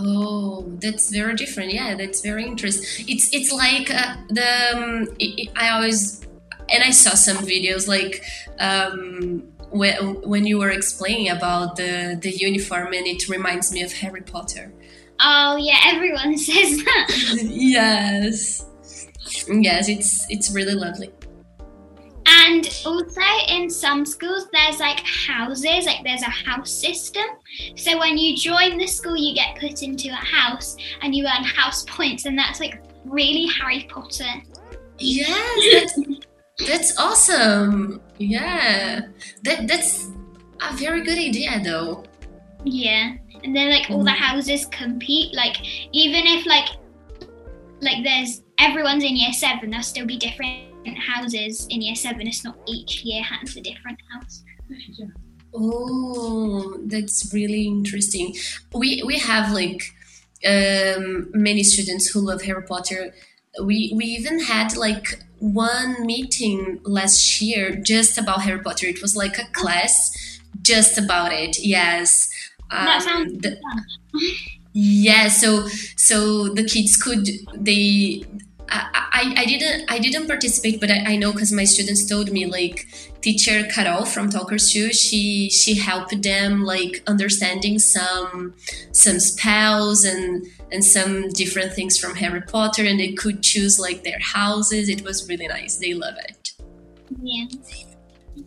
Oh, 0.00 0.62
that's 0.80 1.10
very 1.10 1.34
different. 1.34 1.72
Yeah, 1.72 1.94
that's 1.96 2.20
very 2.20 2.44
interesting. 2.44 3.06
It's 3.08 3.34
it's 3.34 3.52
like 3.52 3.90
uh, 3.90 4.16
the 4.28 4.76
um, 4.76 5.08
i 5.20 5.48
I 5.56 5.70
always 5.70 6.24
and 6.70 6.84
I 6.84 6.90
saw 6.90 7.14
some 7.14 7.38
videos 7.38 7.88
like 7.88 8.22
um, 8.60 9.42
when 9.70 10.20
when 10.22 10.46
you 10.46 10.58
were 10.58 10.70
explaining 10.70 11.30
about 11.30 11.76
the 11.76 12.18
the 12.20 12.30
uniform, 12.30 12.92
and 12.92 13.06
it 13.06 13.28
reminds 13.28 13.72
me 13.72 13.82
of 13.82 13.92
Harry 13.92 14.22
Potter. 14.22 14.72
Oh 15.20 15.56
yeah, 15.56 15.80
everyone 15.86 16.38
says 16.48 16.84
that. 16.84 17.08
yes, 17.42 18.64
yes, 19.48 19.88
it's 19.88 20.26
it's 20.30 20.52
really 20.52 20.74
lovely. 20.74 21.10
And 22.48 22.66
also 22.86 23.20
in 23.48 23.68
some 23.68 24.06
schools, 24.06 24.48
there's 24.54 24.80
like 24.80 25.00
houses, 25.00 25.84
like 25.84 26.02
there's 26.02 26.22
a 26.22 26.30
house 26.30 26.70
system. 26.70 27.24
So 27.76 27.98
when 27.98 28.16
you 28.16 28.38
join 28.38 28.78
the 28.78 28.86
school, 28.86 29.18
you 29.18 29.34
get 29.34 29.58
put 29.60 29.82
into 29.82 30.08
a 30.08 30.14
house 30.14 30.74
and 31.02 31.14
you 31.14 31.26
earn 31.26 31.44
house 31.44 31.84
points, 31.84 32.24
and 32.24 32.38
that's 32.38 32.58
like 32.58 32.82
really 33.04 33.46
Harry 33.60 33.86
Potter. 33.90 34.32
Yes, 34.98 35.94
that's, 35.98 36.00
that's 36.66 36.98
awesome. 36.98 38.00
Yeah, 38.16 39.00
that 39.42 39.68
that's 39.68 40.08
a 40.62 40.74
very 40.74 41.04
good 41.04 41.18
idea, 41.18 41.60
though. 41.62 42.04
Yeah, 42.64 43.12
and 43.44 43.54
then 43.54 43.70
like 43.70 43.90
all 43.90 44.04
the 44.04 44.10
mm. 44.10 44.16
houses 44.16 44.64
compete. 44.66 45.34
Like 45.34 45.58
even 45.92 46.26
if 46.26 46.46
like 46.46 46.70
like 47.82 48.02
there's 48.02 48.40
everyone's 48.58 49.04
in 49.04 49.16
year 49.16 49.34
seven, 49.34 49.68
there'll 49.68 49.84
still 49.84 50.06
be 50.06 50.16
different 50.16 50.67
houses 50.96 51.66
in 51.70 51.82
year 51.82 51.94
seven. 51.94 52.26
It's 52.26 52.44
not 52.44 52.56
each 52.66 53.02
year 53.04 53.22
has 53.22 53.56
a 53.56 53.60
different 53.60 53.98
house. 54.12 54.42
Oh, 55.54 56.78
that's 56.86 57.32
really 57.32 57.66
interesting. 57.66 58.34
We 58.74 59.02
we 59.06 59.18
have 59.18 59.52
like 59.52 59.82
um, 60.46 61.30
many 61.32 61.62
students 61.62 62.08
who 62.10 62.20
love 62.20 62.42
Harry 62.42 62.62
Potter. 62.62 63.14
We 63.62 63.92
we 63.96 64.04
even 64.06 64.40
had 64.40 64.76
like 64.76 65.22
one 65.38 66.04
meeting 66.06 66.80
last 66.84 67.40
year 67.40 67.74
just 67.76 68.18
about 68.18 68.42
Harry 68.42 68.60
Potter. 68.60 68.86
It 68.86 69.00
was 69.02 69.16
like 69.16 69.38
a 69.38 69.46
class 69.52 70.10
just 70.62 70.98
about 70.98 71.32
it. 71.32 71.58
Yes. 71.58 72.28
that 72.70 73.02
sounds 73.02 73.32
Um, 73.32 73.38
the- 73.38 73.58
yeah 74.74 75.28
so 75.28 75.66
so 75.96 76.48
the 76.54 76.62
kids 76.62 76.96
could 76.96 77.26
they 77.54 78.22
I, 78.70 79.08
I, 79.12 79.34
I 79.42 79.44
didn't 79.44 79.90
I 79.90 79.98
didn't 79.98 80.26
participate 80.26 80.80
but 80.80 80.90
I, 80.90 81.12
I 81.12 81.16
know 81.16 81.32
because 81.32 81.52
my 81.52 81.64
students 81.64 82.04
told 82.04 82.30
me 82.30 82.46
like 82.46 82.86
teacher 83.20 83.64
Carol 83.64 84.04
from 84.04 84.30
Talkers 84.30 84.72
2 84.72 84.92
she 84.92 85.50
she 85.50 85.74
helped 85.76 86.22
them 86.22 86.64
like 86.64 87.02
understanding 87.06 87.78
some 87.78 88.54
some 88.92 89.18
spells 89.20 90.04
and 90.04 90.46
and 90.70 90.84
some 90.84 91.30
different 91.30 91.72
things 91.72 91.98
from 91.98 92.14
Harry 92.16 92.42
Potter 92.42 92.84
and 92.84 93.00
they 93.00 93.12
could 93.12 93.42
choose 93.42 93.80
like 93.80 94.04
their 94.04 94.18
houses. 94.20 94.88
It 94.88 95.02
was 95.02 95.28
really 95.28 95.48
nice. 95.48 95.76
They 95.76 95.94
love 95.94 96.14
it. 96.18 96.52
Yeah. 97.22 97.46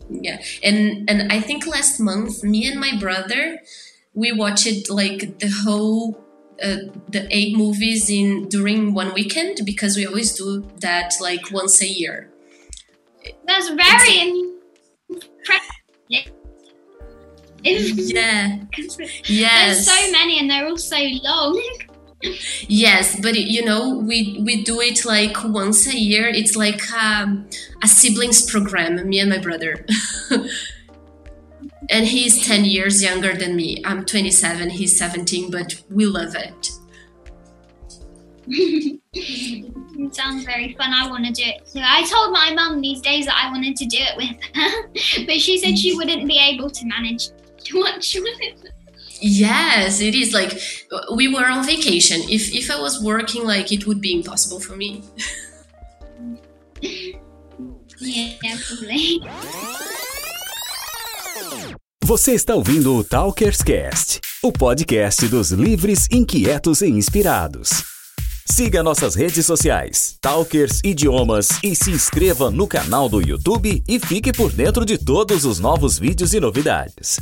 yeah. 0.08 0.42
And 0.62 1.10
and 1.10 1.32
i 1.32 1.40
think 1.40 1.66
last 1.66 1.98
month 1.98 2.44
me 2.44 2.66
and 2.70 2.78
my 2.78 2.96
brother 2.98 3.58
we 4.14 4.30
watched 4.30 4.90
like 4.90 5.38
the 5.40 5.50
whole 5.64 6.22
uh, 6.62 6.76
the 7.08 7.26
eight 7.30 7.56
movies 7.56 8.10
in 8.10 8.48
during 8.48 8.94
one 8.94 9.12
weekend 9.14 9.58
because 9.64 9.96
we 9.96 10.06
always 10.06 10.32
do 10.34 10.62
that 10.80 11.12
like 11.20 11.50
once 11.50 11.80
a 11.82 11.86
year 11.86 12.30
That's 13.46 13.68
very 13.68 14.18
impressive. 15.10 15.70
yeah 16.08 16.20
yes. 17.64 18.12
There's 19.28 19.86
so 19.86 20.12
many 20.12 20.40
and 20.40 20.50
they're 20.50 20.66
all 20.66 20.76
so 20.78 20.96
long. 21.22 21.62
yes 22.68 23.18
but 23.20 23.34
you 23.34 23.64
know 23.64 23.98
we 23.98 24.40
we 24.44 24.62
do 24.62 24.80
it 24.80 25.04
like 25.04 25.36
once 25.44 25.86
a 25.88 25.98
year 25.98 26.28
it's 26.28 26.54
like 26.54 26.80
um, 26.92 27.48
a 27.82 27.88
siblings 27.88 28.48
program 28.50 29.08
me 29.08 29.18
and 29.18 29.28
my 29.30 29.38
brother 29.38 29.84
and 31.90 32.06
he's 32.06 32.46
10 32.46 32.64
years 32.64 33.02
younger 33.02 33.34
than 33.34 33.56
me 33.56 33.82
i'm 33.84 34.04
27 34.04 34.70
he's 34.70 34.96
17 34.96 35.50
but 35.50 35.74
we 35.90 36.06
love 36.06 36.34
it 36.36 36.70
it 38.46 39.00
sounds 40.14 40.44
very 40.44 40.74
fun. 40.74 40.92
I 40.92 41.08
want 41.08 41.24
to 41.26 41.32
do 41.32 41.42
it. 41.44 41.62
So 41.64 41.80
I 41.82 42.04
told 42.04 42.32
my 42.32 42.52
mum 42.54 42.80
these 42.80 43.00
days 43.00 43.26
that 43.26 43.40
I 43.42 43.50
wanted 43.50 43.76
to 43.76 43.86
do 43.86 43.98
it 44.00 44.16
with 44.16 44.36
her, 44.54 45.24
but 45.26 45.40
she 45.40 45.58
said 45.58 45.78
she 45.78 45.94
mm. 45.94 45.96
wouldn't 45.96 46.26
be 46.26 46.38
able 46.38 46.70
to 46.70 46.86
manage 46.86 47.28
to 47.64 47.80
watch 47.80 48.16
with. 48.20 48.72
Yes, 49.20 50.00
it 50.00 50.14
is. 50.14 50.32
Like 50.32 50.60
we 51.14 51.32
were 51.32 51.46
on 51.46 51.64
vacation. 51.64 52.20
If 52.28 52.52
if 52.52 52.70
I 52.70 52.80
was 52.80 53.02
working, 53.02 53.44
like 53.44 53.70
it 53.70 53.86
would 53.86 54.00
be 54.00 54.14
impossible 54.14 54.58
for 54.58 54.74
me. 54.74 55.04
Yeah, 58.00 58.56
probably. 58.66 59.22
Você 62.04 62.32
está 62.32 62.54
ouvindo 62.54 62.94
o 62.94 63.04
Talkers 63.04 63.62
Cast, 63.62 64.20
o 64.42 64.52
podcast 64.52 65.26
dos 65.28 65.50
livres, 65.50 66.08
inquietos 66.10 66.82
e 66.82 66.88
inspirados. 66.88 67.84
Siga 68.44 68.82
nossas 68.82 69.14
redes 69.14 69.46
sociais, 69.46 70.18
Talkers 70.20 70.80
Idiomas, 70.84 71.48
e 71.62 71.74
se 71.74 71.90
inscreva 71.90 72.50
no 72.50 72.66
canal 72.66 73.08
do 73.08 73.20
YouTube 73.20 73.82
e 73.88 73.98
fique 74.00 74.32
por 74.32 74.52
dentro 74.52 74.84
de 74.84 74.98
todos 74.98 75.44
os 75.44 75.58
novos 75.58 75.98
vídeos 75.98 76.34
e 76.34 76.40
novidades. 76.40 77.18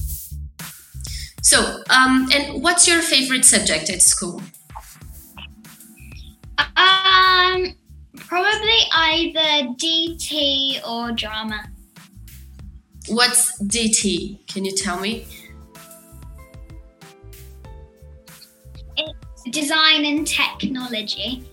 So, 1.43 1.59
um, 1.91 2.27
and 2.33 2.61
what's 2.63 2.87
your 2.89 3.03
favorite 3.03 3.45
subject 3.45 3.93
at 3.93 4.01
school? 4.01 4.43
Um, 6.59 7.75
probably 8.27 8.81
either 8.93 9.69
DT 9.79 10.81
or 10.85 11.13
drama. 11.13 11.80
What's 13.11 13.61
DT? 13.63 14.47
Can 14.47 14.65
you 14.65 14.73
tell 14.77 15.01
me? 15.01 15.27
It's 18.97 19.43
design 19.51 20.05
and 20.05 20.25
technology. 20.25 21.45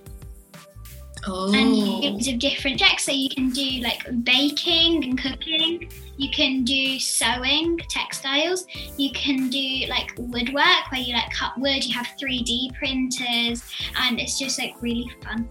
Oh, 1.26 1.52
and 1.52 1.74
heaps 1.74 2.28
of 2.28 2.38
different 2.38 2.80
checks. 2.80 3.06
So 3.06 3.12
you 3.12 3.30
can 3.30 3.50
do 3.50 3.82
like 3.82 4.04
baking 4.24 5.04
and 5.04 5.20
cooking. 5.20 5.90
You 6.18 6.30
can 6.30 6.64
do 6.64 7.00
sewing, 7.00 7.80
textiles. 7.90 8.68
you 8.98 9.10
can 9.14 9.50
do 9.50 9.88
like 9.90 10.14
woodwork 10.16 10.92
where 10.92 11.02
you 11.02 11.14
like 11.14 11.32
cut 11.34 11.58
wood. 11.58 11.84
You 11.84 11.94
have 11.96 12.08
3D 12.22 12.76
printers, 12.76 13.64
and 14.00 14.20
it's 14.20 14.38
just 14.38 14.60
like 14.60 14.80
really 14.80 15.12
fun. 15.24 15.50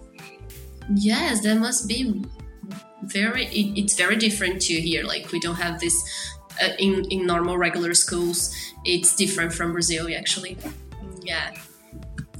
Yes, 0.94 1.42
that 1.42 1.58
must 1.58 1.88
be 1.88 2.24
very. 3.02 3.46
It, 3.46 3.78
it's 3.78 3.94
very 3.94 4.16
different 4.16 4.62
to 4.62 4.74
here. 4.74 5.04
Like 5.04 5.32
we 5.32 5.40
don't 5.40 5.56
have 5.56 5.80
this 5.80 5.94
uh, 6.62 6.70
in 6.78 7.04
in 7.10 7.26
normal 7.26 7.58
regular 7.58 7.94
schools. 7.94 8.54
It's 8.84 9.14
different 9.16 9.52
from 9.52 9.72
Brazil 9.72 10.08
actually. 10.16 10.56
Yeah, 11.22 11.52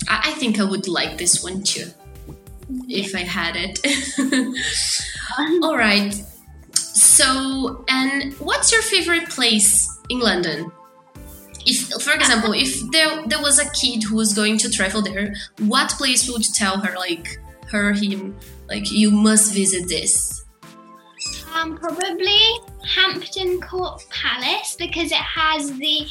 I, 0.09 0.31
I 0.31 0.33
think 0.33 0.59
I 0.61 0.65
would 0.65 0.89
like 0.89 1.19
this 1.19 1.43
one 1.43 1.63
too 1.63 1.91
if 2.89 3.15
I 3.15 3.21
had 3.21 3.57
it. 3.57 3.81
All 5.63 5.77
right. 5.77 6.15
So, 6.75 7.85
and 7.89 8.35
what's 8.35 8.73
your 8.73 8.83
favorite 8.83 9.29
place 9.29 9.89
in 10.09 10.21
London? 10.21 10.73
If, 11.65 11.91
for 12.03 12.13
example, 12.13 12.53
if 12.53 12.81
there 12.91 13.27
there 13.27 13.41
was 13.41 13.59
a 13.59 13.69
kid 13.71 14.05
who 14.05 14.17
was 14.17 14.33
going 14.33 14.59
to 14.59 14.71
travel 14.71 15.03
there, 15.03 15.35
what 15.59 15.91
place 15.91 16.29
would 16.31 16.47
you 16.47 16.53
tell 16.55 16.79
her, 16.79 16.97
like 16.97 17.41
her, 17.71 17.93
him, 17.93 18.37
like 18.69 18.91
you 18.91 19.11
must 19.11 19.53
visit 19.53 19.89
this? 19.89 20.45
Um, 21.57 21.79
probably 21.79 22.59
Hampton 22.85 23.61
Court 23.63 24.05
Palace 24.11 24.77
because 24.79 25.11
it 25.11 25.15
has 25.15 25.73
the 25.79 26.07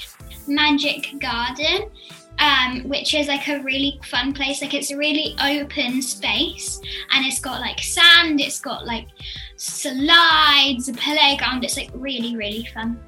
Magic 0.48 1.14
Garden, 1.20 1.92
um, 2.40 2.90
which 2.90 3.14
is 3.14 3.28
like 3.28 3.48
a 3.48 3.62
really 3.62 4.00
fun 4.06 4.34
place. 4.34 4.62
Like 4.62 4.74
it's 4.74 4.90
a 4.90 4.98
really 4.98 5.36
open 5.40 6.02
space, 6.02 6.82
and 7.12 7.26
it's 7.28 7.40
got 7.40 7.62
like 7.62 7.80
sand. 7.80 8.42
It's 8.42 8.60
got 8.60 8.88
like 8.88 9.08
slides, 9.56 10.90
a 10.90 10.94
playground. 10.94 11.64
It's 11.64 11.78
like 11.78 11.92
really 11.94 12.36
really 12.36 12.66
fun. 12.74 13.00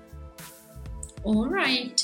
All 1.23 1.47
right. 1.47 1.99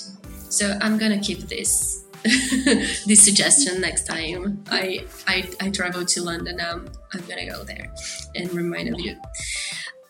So 0.49 0.77
I'm 0.81 0.97
gonna 0.97 1.19
keep 1.19 1.41
this 1.41 2.05
this 2.23 3.23
suggestion 3.23 3.81
next 3.81 4.05
time 4.05 4.63
I 4.71 5.05
I, 5.27 5.47
I 5.61 5.69
travel 5.69 6.05
to 6.05 6.23
London. 6.23 6.59
Um, 6.59 6.89
I'm 7.13 7.21
gonna 7.27 7.45
go 7.45 7.63
there 7.63 7.93
and 8.35 8.51
remind 8.51 8.89
of 8.89 8.99
you. 8.99 9.15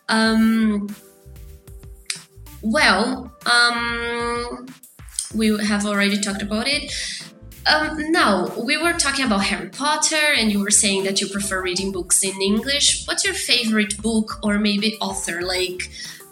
Um. 0.08 0.94
Well, 2.62 3.30
um, 3.44 4.66
we 5.34 5.48
have 5.64 5.84
already 5.84 6.18
talked 6.20 6.40
about 6.40 6.66
it. 6.66 6.90
Um, 7.66 8.10
now, 8.10 8.52
we 8.58 8.76
were 8.76 8.92
talking 8.92 9.24
about 9.24 9.44
Harry 9.44 9.68
Potter, 9.70 10.32
and 10.36 10.52
you 10.52 10.60
were 10.60 10.70
saying 10.70 11.04
that 11.04 11.20
you 11.20 11.28
prefer 11.28 11.62
reading 11.62 11.92
books 11.92 12.22
in 12.22 12.40
English. 12.40 13.06
What's 13.06 13.24
your 13.24 13.34
favorite 13.34 14.00
book 14.02 14.38
or 14.42 14.58
maybe 14.58 14.98
author? 15.00 15.42
Like, 15.42 15.90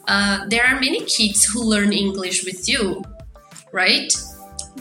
uh, 0.09 0.47
there 0.49 0.64
are 0.64 0.79
many 0.79 1.05
kids 1.05 1.45
who 1.45 1.62
learn 1.62 1.93
English 1.93 2.45
with 2.45 2.69
you, 2.69 3.02
right? 3.73 4.12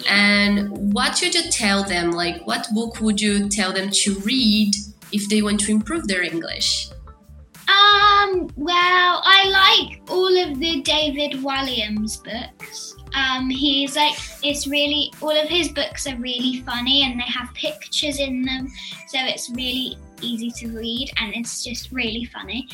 And 0.10 0.93
what 0.93 1.17
should 1.17 1.36
you 1.36 1.50
tell 1.50 1.83
them? 1.83 2.12
Like, 2.12 2.45
what 2.45 2.67
book 2.74 3.00
would 3.00 3.21
you 3.21 3.48
tell 3.48 3.71
them 3.71 3.89
to 4.03 4.19
read 4.19 4.75
if 5.12 5.29
they 5.29 5.41
want 5.41 5.62
to 5.62 5.71
improve 5.71 6.07
their 6.07 6.21
English? 6.24 6.90
Um, 7.68 8.50
well, 8.56 9.22
I 9.24 9.89
like 9.89 10.01
all 10.10 10.38
of 10.38 10.60
the 10.60 10.82
David 10.82 11.41
Walliams 11.41 12.24
books. 12.24 12.96
Um, 13.13 13.50
he's 13.50 13.96
like, 13.96 14.18
it's 14.44 14.68
really, 14.68 15.12
all 15.22 15.32
of 15.38 15.48
his 15.48 15.70
books 15.70 16.08
are 16.08 16.15
really 16.15 16.62
funny 16.62 17.03
and 17.03 17.20
they 17.20 17.25
have 17.25 17.53
pictures 17.53 18.20
in 18.20 18.44
them, 18.44 18.68
so 19.08 19.20
it's 19.22 19.50
really 19.50 19.98
easy 20.22 20.51
to 20.51 20.68
read 20.68 21.12
and 21.18 21.34
it's 21.36 21.63
just 21.63 21.91
really 21.91 22.25
funny. 22.25 22.68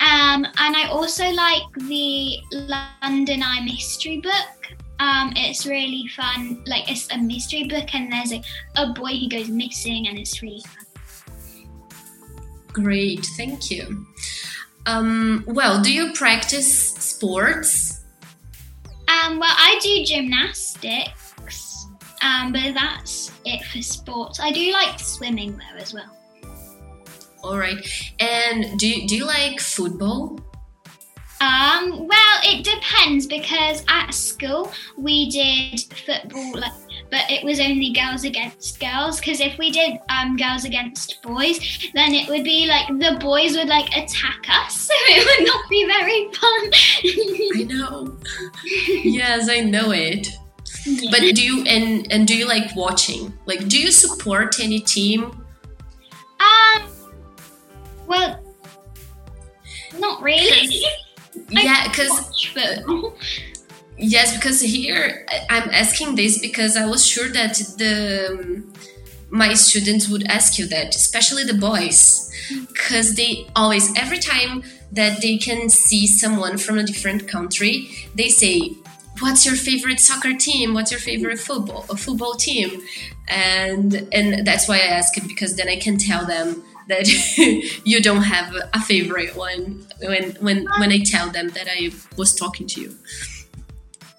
Um, 0.00 0.44
and 0.44 0.76
I 0.76 0.88
also 0.90 1.28
like 1.30 1.62
the 1.74 2.38
London 2.52 3.42
Eye 3.42 3.60
mystery 3.64 4.18
book. 4.20 4.76
Um, 5.00 5.32
it's 5.36 5.66
really 5.66 6.08
fun. 6.08 6.62
Like 6.66 6.90
it's 6.90 7.10
a 7.12 7.18
mystery 7.18 7.64
book, 7.64 7.94
and 7.94 8.12
there's 8.12 8.32
a, 8.32 8.42
a 8.76 8.92
boy 8.92 9.16
who 9.18 9.28
goes 9.28 9.48
missing, 9.48 10.08
and 10.08 10.18
it's 10.18 10.40
really 10.42 10.62
fun. 10.62 10.87
Great, 12.82 13.26
thank 13.36 13.70
you. 13.70 14.06
Um, 14.86 15.44
well, 15.46 15.82
do 15.82 15.92
you 15.92 16.12
practice 16.12 16.92
sports? 16.94 18.04
Um, 19.08 19.38
well, 19.38 19.54
I 19.54 19.78
do 19.82 20.04
gymnastics, 20.04 21.86
um, 22.22 22.52
but 22.52 22.74
that's 22.74 23.32
it 23.44 23.64
for 23.64 23.82
sports. 23.82 24.40
I 24.40 24.52
do 24.52 24.72
like 24.72 24.98
swimming 24.98 25.56
though 25.58 25.78
as 25.78 25.92
well. 25.92 26.16
All 27.42 27.58
right. 27.58 27.78
And 28.20 28.78
do 28.78 29.06
do 29.06 29.16
you 29.16 29.26
like 29.26 29.60
football? 29.60 30.38
Um, 31.40 32.08
well, 32.08 32.40
it 32.42 32.64
depends 32.64 33.26
because 33.26 33.84
at 33.88 34.10
school 34.12 34.72
we 34.96 35.30
did 35.30 35.80
football, 35.94 36.58
like, 36.58 36.72
but 37.10 37.30
it 37.30 37.44
was 37.44 37.60
only 37.60 37.92
girls 37.92 38.24
against 38.24 38.80
girls. 38.80 39.20
Because 39.20 39.40
if 39.40 39.58
we 39.58 39.70
did 39.70 39.98
um, 40.08 40.36
girls 40.36 40.64
against 40.64 41.22
boys, 41.22 41.58
then 41.94 42.14
it 42.14 42.28
would 42.28 42.44
be 42.44 42.66
like 42.66 42.88
the 42.88 43.18
boys 43.20 43.56
would 43.56 43.68
like 43.68 43.88
attack 43.96 44.44
us, 44.48 44.74
so 44.88 44.94
it 44.94 45.24
would 45.26 45.46
not 45.46 45.68
be 45.68 45.86
very 45.86 46.28
fun. 46.34 46.70
I 47.56 47.64
know. 47.68 48.18
yes, 49.04 49.48
I 49.48 49.60
know 49.60 49.90
it. 49.90 50.28
But 51.10 51.20
do 51.34 51.44
you 51.44 51.64
and 51.66 52.10
and 52.10 52.26
do 52.26 52.36
you 52.36 52.46
like 52.46 52.74
watching? 52.76 53.32
Like, 53.46 53.68
do 53.68 53.78
you 53.78 53.90
support 53.90 54.60
any 54.60 54.80
team? 54.80 55.44
Um, 56.40 56.88
well, 58.06 58.40
not 59.98 60.22
really. 60.22 60.82
yeah, 61.50 61.88
because. 61.88 62.54
Yes, 63.98 64.34
because 64.34 64.60
here 64.60 65.26
I'm 65.50 65.68
asking 65.70 66.14
this 66.14 66.38
because 66.38 66.76
I 66.76 66.86
was 66.86 67.06
sure 67.06 67.28
that 67.28 67.54
the 67.76 68.38
um, 68.40 68.72
my 69.30 69.54
students 69.54 70.08
would 70.08 70.26
ask 70.28 70.58
you 70.58 70.66
that, 70.68 70.94
especially 70.94 71.44
the 71.44 71.54
boys, 71.54 72.30
because 72.68 73.14
they 73.14 73.46
always 73.54 73.94
every 73.96 74.18
time 74.18 74.62
that 74.92 75.20
they 75.20 75.36
can 75.36 75.68
see 75.68 76.06
someone 76.06 76.56
from 76.56 76.78
a 76.78 76.82
different 76.82 77.28
country, 77.28 77.90
they 78.14 78.28
say, 78.28 78.72
"What's 79.20 79.44
your 79.44 79.56
favorite 79.56 80.00
soccer 80.00 80.34
team? 80.34 80.74
What's 80.74 80.90
your 80.90 81.00
favorite 81.00 81.38
football 81.38 81.82
football 81.82 82.34
team?" 82.34 82.82
And 83.28 84.08
and 84.12 84.46
that's 84.46 84.68
why 84.68 84.76
I 84.76 84.88
ask 85.00 85.16
it 85.16 85.26
because 85.26 85.56
then 85.56 85.68
I 85.68 85.76
can 85.76 85.98
tell 85.98 86.24
them 86.24 86.62
that 86.88 87.06
you 87.84 88.00
don't 88.02 88.22
have 88.22 88.54
a 88.72 88.80
favorite 88.80 89.36
one 89.36 89.86
when 90.00 90.30
when 90.40 90.66
when 90.78 90.90
I 90.90 91.00
tell 91.04 91.28
them 91.30 91.48
that 91.50 91.68
I 91.70 91.90
was 92.16 92.34
talking 92.34 92.66
to 92.68 92.80
you. 92.80 92.94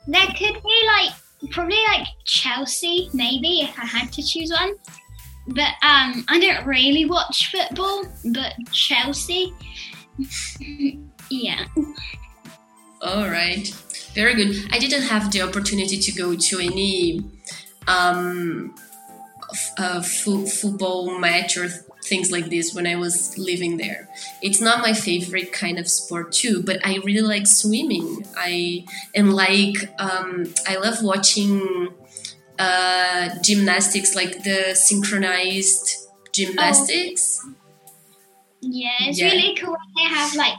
There 0.09 0.25
could 0.27 0.61
be 0.63 0.81
like 0.87 1.11
probably 1.51 1.77
like 1.87 2.07
Chelsea, 2.25 3.09
maybe 3.13 3.61
if 3.61 3.77
I 3.77 3.85
had 3.85 4.11
to 4.13 4.23
choose 4.23 4.51
one. 4.51 4.73
But 5.47 5.73
um, 5.83 6.25
I 6.27 6.39
don't 6.39 6.65
really 6.65 7.05
watch 7.05 7.51
football, 7.51 8.05
but 8.33 8.53
Chelsea, 8.71 9.53
yeah. 11.29 11.65
All 13.01 13.29
right, 13.29 13.67
very 14.15 14.33
good. 14.33 14.67
I 14.71 14.79
didn't 14.79 15.03
have 15.03 15.31
the 15.31 15.41
opportunity 15.41 15.97
to 15.99 16.11
go 16.11 16.35
to 16.35 16.59
any 16.59 17.21
um, 17.87 18.73
f- 19.51 19.71
uh, 19.77 20.01
fo- 20.01 20.45
football 20.45 21.17
match 21.19 21.55
or 21.55 21.69
things 22.03 22.31
like 22.31 22.49
this 22.49 22.73
when 22.73 22.87
I 22.87 22.95
was 22.95 23.37
living 23.37 23.77
there. 23.77 24.09
It's 24.41 24.61
not 24.61 24.79
my 24.79 24.93
favorite 24.93 25.51
kind 25.53 25.77
of 25.79 25.87
sport 25.89 26.31
too, 26.31 26.63
but 26.63 26.85
I 26.85 26.97
really 27.05 27.21
like 27.21 27.47
swimming. 27.47 28.25
I 28.37 28.85
and 29.15 29.33
like 29.33 29.75
um, 29.99 30.53
I 30.67 30.77
love 30.77 31.03
watching 31.03 31.89
uh, 32.57 33.29
gymnastics, 33.41 34.15
like 34.15 34.43
the 34.43 34.73
synchronized 34.75 35.89
gymnastics. 36.31 37.39
Yeah, 38.61 38.89
it's 39.01 39.19
Yeah. 39.19 39.27
really 39.31 39.55
cool 39.55 39.75
they 39.95 40.03
have 40.03 40.35
like 40.35 40.55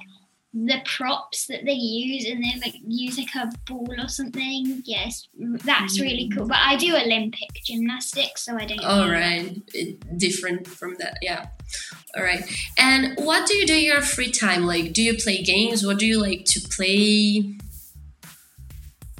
the 0.52 0.80
props 0.84 1.46
that 1.46 1.64
they 1.64 1.72
use 1.72 2.26
and 2.26 2.42
they 2.42 2.60
like 2.60 2.74
use 2.84 3.18
like 3.18 3.34
a 3.36 3.50
ball 3.66 3.88
or 3.98 4.08
something. 4.08 4.82
Yes, 4.84 5.28
that's 5.64 6.00
really 6.00 6.28
cool. 6.34 6.46
But 6.48 6.58
I 6.58 6.76
do 6.76 6.96
Olympic 6.96 7.50
gymnastics, 7.64 8.44
so 8.44 8.56
I 8.56 8.66
don't. 8.66 8.84
All 8.84 9.08
right, 9.08 9.56
different 10.16 10.66
from 10.66 10.96
that, 10.96 11.18
yeah. 11.22 11.46
All 12.16 12.24
right, 12.24 12.42
and 12.76 13.16
what 13.18 13.46
do 13.46 13.54
you 13.54 13.66
do 13.66 13.76
in 13.76 13.84
your 13.84 14.02
free 14.02 14.30
time? 14.30 14.66
Like, 14.66 14.92
do 14.92 15.02
you 15.02 15.16
play 15.16 15.42
games? 15.42 15.86
What 15.86 15.98
do 15.98 16.06
you 16.06 16.20
like 16.20 16.44
to 16.46 16.60
play 16.60 17.54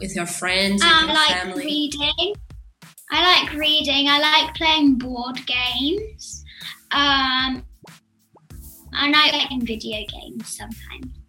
with 0.01 0.17
your 0.17 0.27
friends, 0.27 0.83
with 0.83 0.93
I 0.93 1.01
your 1.05 1.15
like 1.15 1.29
family? 1.29 1.65
reading. 1.65 2.35
I 3.13 3.43
like 3.43 3.53
reading. 3.55 4.09
I 4.09 4.19
like 4.19 4.55
playing 4.55 4.99
board 4.99 5.41
games. 5.47 6.45
Um, 6.93 7.65
and 8.93 9.15
I 9.15 9.31
like 9.31 9.63
video 9.63 10.05
games 10.07 10.57
sometimes. 10.57 11.20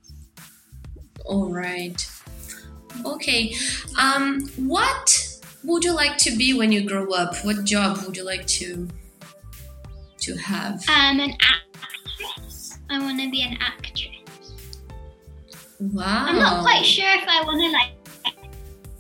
All 1.26 1.52
right, 1.52 2.06
okay. 3.06 3.54
Um, 4.00 4.48
what 4.58 5.40
would 5.64 5.84
you 5.84 5.94
like 5.94 6.18
to 6.20 6.36
be 6.36 6.54
when 6.54 6.72
you 6.72 6.88
grow 6.88 7.12
up? 7.14 7.36
What 7.46 7.64
job 7.64 8.00
would 8.06 8.18
you 8.18 8.24
like 8.24 8.48
to 8.48 8.88
to 10.20 10.36
have? 10.36 10.76
Um, 10.90 11.20
an 11.20 11.38
actress. 11.42 12.78
I 12.90 13.00
want 13.00 13.20
to 13.22 13.30
be 13.30 13.44
an 13.44 13.58
actress. 13.60 14.08
Wow, 15.80 16.26
I'm 16.28 16.38
not 16.38 16.62
quite 16.62 16.86
sure 16.86 17.10
if 17.10 17.28
I 17.28 17.42
want 17.44 17.60
to 17.62 17.72
like 17.72 18.02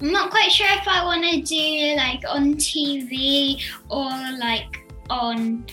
I'm 0.01 0.11
not 0.11 0.31
quite 0.31 0.51
sure 0.51 0.67
if 0.71 0.87
I 0.87 1.05
want 1.05 1.23
to 1.23 1.41
do 1.41 1.95
like 1.95 2.23
on 2.27 2.55
TV 2.55 3.61
or 3.87 4.09
like 4.39 4.79
on 5.11 5.63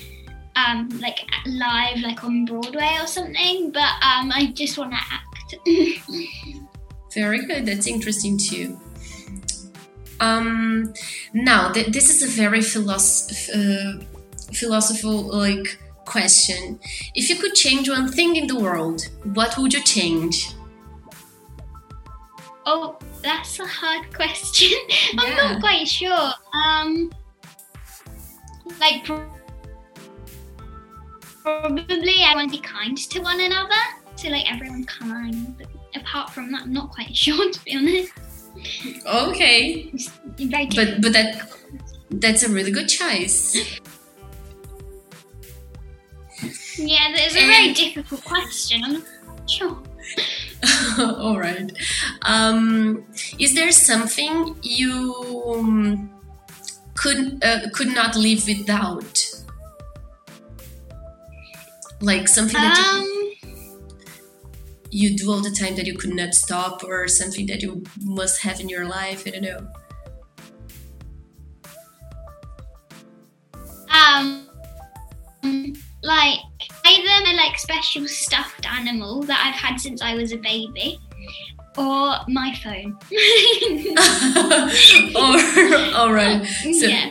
um 0.54 0.88
like 1.00 1.20
live 1.46 2.00
like 2.00 2.22
on 2.24 2.44
Broadway 2.44 2.98
or 3.00 3.06
something, 3.06 3.70
but 3.70 3.88
um 4.02 4.30
I 4.30 4.52
just 4.54 4.76
want 4.76 4.90
to 4.90 4.98
act. 4.98 5.27
Very 7.14 7.46
good. 7.46 7.66
That's 7.66 7.86
interesting 7.86 8.38
too. 8.38 8.78
Um, 10.20 10.92
now 11.32 11.72
th- 11.72 11.88
this 11.88 12.10
is 12.10 12.22
a 12.22 12.26
very 12.26 12.60
philosoph- 12.60 13.48
uh, 13.54 14.02
philosophical 14.52 15.22
like 15.36 15.78
question. 16.04 16.80
If 17.14 17.30
you 17.30 17.36
could 17.36 17.54
change 17.54 17.88
one 17.88 18.08
thing 18.10 18.34
in 18.36 18.46
the 18.48 18.58
world, 18.58 19.02
what 19.34 19.56
would 19.58 19.72
you 19.72 19.82
change? 19.82 20.54
oh, 22.70 22.98
that's 23.22 23.58
a 23.60 23.66
hard 23.66 24.12
question. 24.20 24.76
I'm 25.18 25.34
not 25.36 25.60
quite 25.60 25.88
sure. 25.88 26.30
Um 26.52 27.10
like 28.80 29.04
probably 31.42 32.16
I 32.24 32.34
want 32.34 32.52
to 32.52 32.60
be 32.60 32.62
kind 32.62 32.96
to 32.96 33.20
one 33.20 33.40
another. 33.40 33.82
So 34.18 34.28
like 34.30 34.52
everyone's 34.52 34.86
kind. 34.86 35.56
But 35.56 35.68
apart 35.94 36.30
from 36.30 36.50
that, 36.50 36.62
I'm 36.62 36.72
not 36.72 36.90
quite 36.90 37.16
sure 37.24 37.50
to 37.50 37.64
be 37.64 37.76
honest. 37.76 38.12
Okay, 39.06 39.92
very 40.36 40.66
but 40.66 41.00
but 41.00 41.12
that 41.12 41.48
that's 42.10 42.42
a 42.42 42.48
really 42.48 42.72
good 42.72 42.88
choice. 42.88 43.78
Yeah, 46.76 47.14
it's 47.14 47.36
a 47.36 47.46
very 47.46 47.72
difficult 47.74 48.24
question. 48.24 48.82
I'm 48.84 48.92
not 48.94 49.50
sure. 49.50 49.78
All 50.98 51.38
right. 51.38 51.70
Um, 52.22 53.04
is 53.38 53.54
there 53.54 53.70
something 53.70 54.56
you 54.62 55.14
um, 55.54 56.10
could 56.94 57.38
uh, 57.44 57.70
could 57.72 57.94
not 57.94 58.16
live 58.16 58.46
without? 58.46 59.18
Like 62.00 62.28
something 62.28 62.60
that 62.60 62.78
you, 62.78 63.02
Um, 63.02 63.17
you 64.90 65.16
do 65.16 65.30
all 65.30 65.40
the 65.40 65.50
time 65.50 65.76
that 65.76 65.86
you 65.86 65.96
could 65.96 66.14
not 66.14 66.34
stop, 66.34 66.84
or 66.84 67.08
something 67.08 67.46
that 67.46 67.62
you 67.62 67.82
must 68.02 68.42
have 68.42 68.60
in 68.60 68.68
your 68.68 68.86
life. 68.86 69.24
I 69.26 69.30
don't 69.30 69.42
know. 69.42 69.68
um, 73.98 74.48
like 76.02 76.38
either 76.84 77.24
my 77.24 77.32
like 77.36 77.58
special 77.58 78.06
stuffed 78.08 78.66
animal 78.66 79.22
that 79.22 79.40
I've 79.46 79.54
had 79.60 79.80
since 79.80 80.02
I 80.02 80.14
was 80.14 80.32
a 80.32 80.36
baby, 80.36 80.98
or 81.76 82.16
my 82.28 82.54
phone. 82.62 82.96
or, 85.14 85.38
all 85.96 86.12
right. 86.12 86.44
So, 86.46 86.86
yeah. 86.86 87.10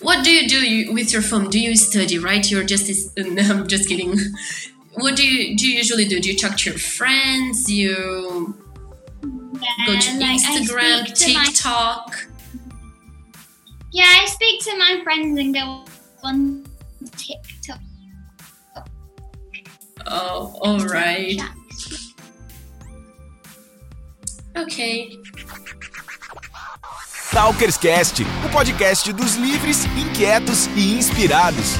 what 0.00 0.24
do 0.24 0.30
you 0.30 0.48
do 0.48 0.92
with 0.92 1.12
your 1.12 1.22
phone? 1.22 1.48
Do 1.48 1.60
you 1.60 1.76
study? 1.76 2.18
Right? 2.18 2.48
You're 2.50 2.64
just. 2.64 3.10
No, 3.18 3.42
I'm 3.42 3.66
just 3.66 3.88
kidding. 3.88 4.18
What 4.96 5.16
do 5.16 5.26
you 5.26 5.56
do? 5.56 5.68
You 5.68 5.76
usually 5.78 6.06
do? 6.06 6.20
Do 6.20 6.28
you 6.30 6.36
talk 6.36 6.56
to 6.58 6.70
your 6.70 6.78
friends? 6.78 7.70
You 7.70 8.56
go 9.86 9.98
to 9.98 10.10
Yeah, 10.10 10.18
like, 10.18 10.40
Instagram, 10.40 11.04
to 11.14 11.34
my- 11.34 11.44
TikTok. 11.44 12.26
yeah, 13.92 14.04
I 14.22 14.26
speak 14.26 14.62
to 14.64 14.76
my 14.78 15.00
friends 15.04 15.38
and 15.38 15.54
go 15.54 15.84
on 16.22 16.64
TikTok. 17.16 17.80
Oh, 20.06 20.58
all 20.62 20.78
right. 20.86 21.40
Okay. 24.56 25.10
Talkerscast, 27.32 28.20
o 28.46 28.48
podcast 28.48 29.12
dos 29.12 29.34
livres, 29.34 29.84
inquietos 29.98 30.66
e 30.76 30.94
inspirados. 30.96 31.74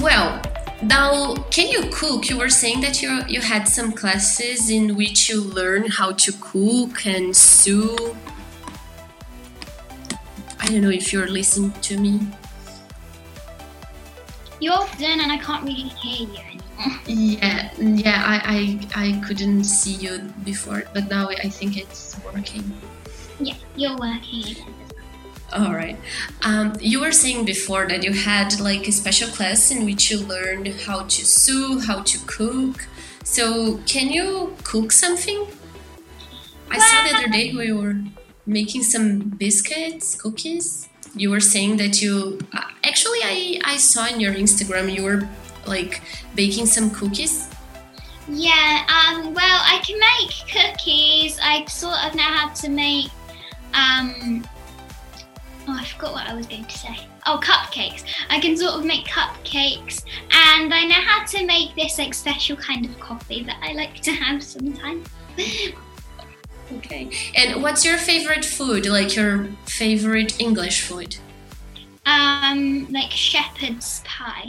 Well, 0.00 0.40
now, 0.80 1.34
can 1.50 1.66
you 1.68 1.90
cook? 1.90 2.28
You 2.28 2.38
were 2.38 2.48
saying 2.48 2.82
that 2.82 3.02
you 3.02 3.22
you 3.26 3.40
had 3.40 3.66
some 3.66 3.90
classes 3.90 4.70
in 4.70 4.94
which 4.94 5.28
you 5.28 5.42
learn 5.42 5.90
how 5.90 6.12
to 6.12 6.32
cook 6.40 7.04
and 7.04 7.34
sew. 7.34 8.16
I 10.60 10.66
don't 10.66 10.82
know 10.82 10.90
if 10.90 11.12
you're 11.12 11.26
listening 11.26 11.72
to 11.82 11.98
me. 11.98 12.20
You're 14.60 14.86
done, 14.98 15.18
and 15.18 15.32
I 15.32 15.38
can't 15.38 15.64
really 15.64 15.90
hear 15.98 16.28
you 16.28 16.38
anymore. 16.38 16.64
Yeah, 17.06 17.70
yeah. 17.80 18.22
I 18.24 18.38
I, 18.94 19.02
I 19.02 19.20
couldn't 19.26 19.64
see 19.64 19.94
you 19.94 20.18
before, 20.44 20.84
but 20.94 21.10
now 21.10 21.28
I 21.28 21.48
think 21.48 21.76
it's 21.76 22.14
working. 22.24 22.70
Yeah, 23.40 23.58
you're 23.74 23.96
working 23.96 24.46
again. 24.46 24.87
All 25.52 25.72
right. 25.72 25.96
Um, 26.42 26.74
you 26.80 27.00
were 27.00 27.12
saying 27.12 27.44
before 27.46 27.86
that 27.88 28.04
you 28.04 28.12
had 28.12 28.60
like 28.60 28.86
a 28.86 28.92
special 28.92 29.28
class 29.28 29.70
in 29.70 29.84
which 29.84 30.10
you 30.10 30.18
learned 30.18 30.68
how 30.86 31.04
to 31.04 31.26
sew, 31.26 31.78
how 31.78 32.02
to 32.02 32.18
cook. 32.26 32.86
So, 33.24 33.78
can 33.86 34.10
you 34.10 34.56
cook 34.62 34.92
something? 34.92 35.46
I 36.70 36.78
saw 36.78 37.02
the 37.08 37.16
other 37.16 37.28
day 37.28 37.54
we 37.54 37.72
were 37.72 37.96
making 38.46 38.82
some 38.82 39.20
biscuits, 39.20 40.20
cookies. 40.20 40.88
You 41.14 41.30
were 41.30 41.40
saying 41.40 41.78
that 41.78 42.02
you 42.02 42.38
uh, 42.52 42.62
actually 42.84 43.20
I 43.24 43.60
I 43.64 43.76
saw 43.78 44.06
in 44.06 44.20
your 44.20 44.34
Instagram 44.34 44.94
you 44.94 45.02
were 45.02 45.28
like 45.66 46.02
baking 46.34 46.66
some 46.66 46.90
cookies. 46.90 47.48
Yeah, 48.30 48.84
um, 48.88 49.32
well, 49.32 49.60
I 49.64 49.80
can 49.86 49.98
make 49.98 50.30
cookies. 50.52 51.38
I 51.42 51.64
sort 51.64 51.96
of 52.04 52.14
know 52.14 52.22
how 52.22 52.52
to 52.52 52.68
make, 52.68 53.10
um, 53.72 54.46
oh, 55.68 55.76
I 55.78 55.84
forgot 55.84 56.12
what 56.14 56.26
I 56.26 56.34
was 56.34 56.46
going 56.46 56.64
to 56.64 56.78
say. 56.78 56.96
Oh, 57.26 57.38
cupcakes. 57.42 58.04
I 58.30 58.40
can 58.40 58.56
sort 58.56 58.74
of 58.74 58.84
make 58.84 59.06
cupcakes, 59.06 60.02
and 60.30 60.72
I 60.72 60.84
know 60.84 60.94
how 60.94 61.24
to 61.26 61.46
make 61.46 61.74
this 61.76 61.98
like 61.98 62.14
special 62.14 62.56
kind 62.56 62.86
of 62.86 62.98
coffee 62.98 63.42
that 63.44 63.58
I 63.62 63.72
like 63.72 64.00
to 64.02 64.12
have 64.12 64.42
sometimes. 64.42 65.06
Okay. 66.76 67.08
And 67.34 67.62
what's 67.62 67.82
your 67.82 67.96
favorite 67.96 68.44
food? 68.44 68.84
Like 68.84 69.16
your 69.16 69.46
favorite 69.64 70.38
English 70.40 70.82
food? 70.82 71.16
um, 72.04 72.86
like 72.90 73.10
shepherd's 73.10 74.02
pie, 74.04 74.46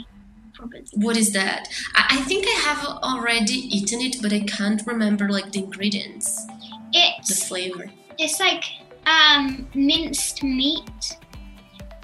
probably. 0.53 0.81
What 0.95 1.15
is 1.17 1.31
that? 1.33 1.67
I, 1.95 2.17
I 2.17 2.21
think 2.23 2.45
I 2.47 2.59
have 2.67 2.85
already 2.85 3.53
eaten 3.53 4.01
it, 4.01 4.17
but 4.21 4.31
I 4.33 4.41
can't 4.41 4.81
remember 4.85 5.29
like 5.29 5.51
the 5.53 5.59
ingredients, 5.63 6.45
It's 6.93 7.29
the 7.29 7.45
flavor. 7.45 7.89
it's 8.17 8.39
like 8.39 8.63
um 9.05 9.67
minced 9.73 10.43
meat 10.43 11.17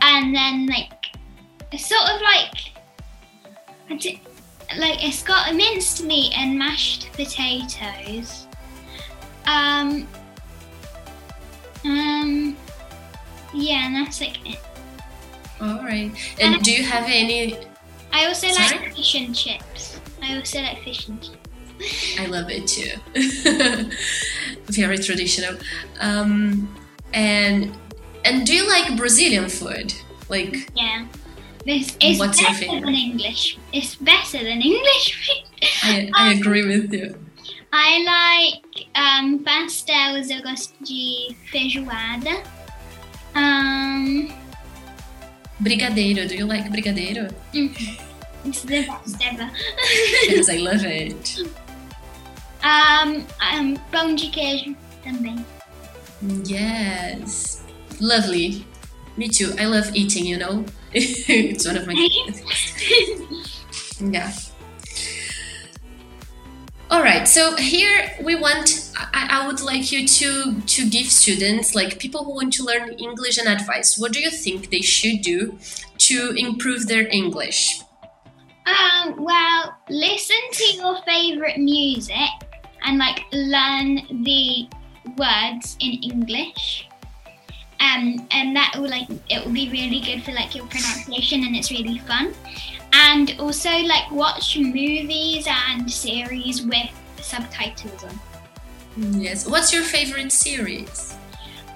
and 0.01 0.35
then 0.35 0.65
like 0.67 1.07
it's 1.71 1.87
sort 1.87 2.09
of 2.09 2.21
like 2.21 2.71
I 3.89 3.95
di- 3.95 4.21
like 4.77 5.03
it's 5.03 5.21
got 5.23 5.51
a 5.51 5.53
minced 5.53 6.03
meat 6.03 6.33
and 6.37 6.57
mashed 6.57 7.11
potatoes 7.13 8.47
um 9.45 10.07
um 11.85 12.57
yeah 13.53 13.85
and 13.85 13.95
that's 13.95 14.19
like 14.21 14.37
it 14.49 14.59
All 15.61 15.77
right. 15.83 16.11
And 16.41 16.61
do 16.63 16.71
you 16.71 16.83
have 16.83 17.05
any? 17.07 17.57
I 18.11 18.25
also 18.25 18.47
Sorry? 18.47 18.79
like 18.79 18.95
fish 18.95 19.15
and 19.15 19.33
chips 19.35 19.99
I 20.21 20.35
also 20.37 20.59
like 20.61 20.83
fish 20.83 21.07
and 21.07 21.21
chips 21.21 21.37
I 22.19 22.25
love 22.25 22.47
it 22.49 22.67
too. 22.67 22.91
Very 24.71 24.97
traditional. 24.97 25.57
Um, 25.99 26.73
and 27.15 27.71
and 28.25 28.45
do 28.45 28.53
you 28.53 28.67
like 28.67 28.95
Brazilian 28.97 29.49
food? 29.49 29.93
Like 30.29 30.69
yeah 30.75 31.07
this 31.65 31.97
is 31.99 32.19
What's 32.19 32.39
your 32.39 32.51
better 32.51 32.59
favorite? 32.59 32.85
than 32.85 32.93
English 32.95 33.57
it's 33.73 33.95
better 33.95 34.43
than 34.43 34.61
English 34.61 35.31
I, 35.83 36.11
I 36.13 36.33
agree 36.37 36.65
with 36.67 36.93
you. 36.93 37.15
I 37.73 37.91
like 38.05 38.87
um, 38.95 39.39
pastéis, 39.39 40.29
eu 40.29 40.41
gosto 40.41 40.73
de 40.83 41.35
feijoada. 41.51 42.41
Um, 43.35 44.29
Brigadeiro. 45.59 46.27
Do 46.27 46.35
you 46.35 46.45
like 46.45 46.69
brigadeiro? 46.69 47.33
it's 48.45 48.61
the 48.63 48.85
best 48.87 49.17
ever. 49.25 49.49
Yes, 50.29 50.49
I 50.49 50.57
love 50.57 50.85
it. 50.85 51.39
um, 52.63 53.25
um, 53.53 53.75
pão 53.91 54.15
de 54.15 54.29
queijo 54.29 54.75
também. 55.03 55.43
Yes. 56.21 57.63
Lovely. 57.99 58.65
Me 59.17 59.27
too. 59.27 59.53
I 59.59 59.65
love 59.65 59.95
eating, 59.95 60.25
you 60.25 60.37
know? 60.37 60.65
it's 60.93 61.65
one 61.65 61.77
of 61.77 61.87
my 61.87 61.93
Yeah. 63.99 64.31
All 66.91 67.01
right. 67.01 67.27
So 67.27 67.55
here 67.55 68.11
we 68.23 68.35
want. 68.35 68.91
I, 68.95 69.41
I 69.41 69.47
would 69.47 69.61
like 69.61 69.91
you 69.91 70.07
to 70.07 70.61
to 70.61 70.89
give 70.89 71.07
students, 71.07 71.73
like 71.73 71.99
people 71.99 72.23
who 72.23 72.35
want 72.35 72.53
to 72.53 72.63
learn 72.63 72.93
English, 72.93 73.37
an 73.37 73.47
advice. 73.47 73.97
What 73.97 74.13
do 74.13 74.19
you 74.19 74.29
think 74.29 74.69
they 74.69 74.81
should 74.81 75.21
do 75.21 75.57
to 75.97 76.33
improve 76.37 76.87
their 76.87 77.07
English? 77.07 77.81
Um, 78.65 79.23
well, 79.23 79.75
listen 79.89 80.37
to 80.51 80.63
your 80.75 81.01
favorite 81.03 81.57
music 81.57 82.29
and 82.83 82.97
like 82.97 83.23
learn 83.31 84.23
the 84.23 84.67
words 85.17 85.77
in 85.79 85.93
English. 86.03 86.87
Um, 87.79 88.27
and 88.31 88.55
that 88.55 88.73
will 88.75 88.89
like 88.89 89.07
it 89.29 89.45
will 89.45 89.51
be 89.51 89.69
really 89.69 89.99
good 89.99 90.23
for 90.23 90.31
like 90.31 90.55
your 90.55 90.65
pronunciation 90.67 91.43
and 91.43 91.55
it's 91.55 91.71
really 91.71 91.99
fun. 91.99 92.33
And 92.93 93.35
also 93.39 93.69
like 93.69 94.09
watch 94.11 94.57
movies 94.57 95.47
and 95.47 95.91
series 95.91 96.61
with 96.63 96.89
subtitles 97.21 98.03
on. 98.03 98.19
Yes. 99.21 99.47
What's 99.47 99.73
your 99.73 99.83
favorite 99.83 100.31
series? 100.31 101.13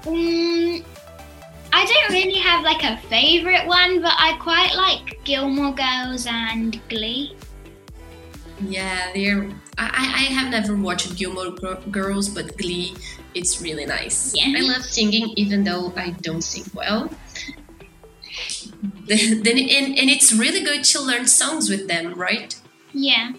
Um, 0.07 0.83
I 1.73 1.85
don't 1.85 2.13
really 2.13 2.39
have 2.39 2.63
like 2.63 2.83
a 2.83 2.97
favorite 3.09 3.67
one, 3.67 4.01
but 4.01 4.13
I 4.17 4.37
quite 4.39 4.73
like 4.75 5.23
Gilmore 5.25 5.73
Girls 5.73 6.25
and 6.27 6.79
Glee. 6.89 7.35
Yeah, 8.61 9.11
they're. 9.13 9.49
I, 9.79 10.27
I 10.27 10.33
have 10.33 10.51
never 10.51 10.75
watched 10.75 11.15
Gilmore 11.15 11.51
Gir- 11.51 11.79
Girls, 11.89 12.27
but 12.27 12.57
Glee, 12.57 12.95
it's 13.33 13.61
really 13.61 13.85
nice. 13.85 14.35
Yeah. 14.35 14.53
I 14.57 14.61
love 14.61 14.83
singing, 14.83 15.33
even 15.37 15.63
though 15.63 15.93
I 15.95 16.11
don't 16.21 16.41
sing 16.41 16.65
well. 16.73 17.09
then 19.07 19.57
and, 19.57 19.97
and 19.97 20.09
it's 20.09 20.33
really 20.33 20.63
good 20.63 20.83
to 20.83 21.01
learn 21.01 21.27
songs 21.27 21.69
with 21.69 21.87
them, 21.87 22.13
right? 22.13 22.59
Yeah. 22.93 23.33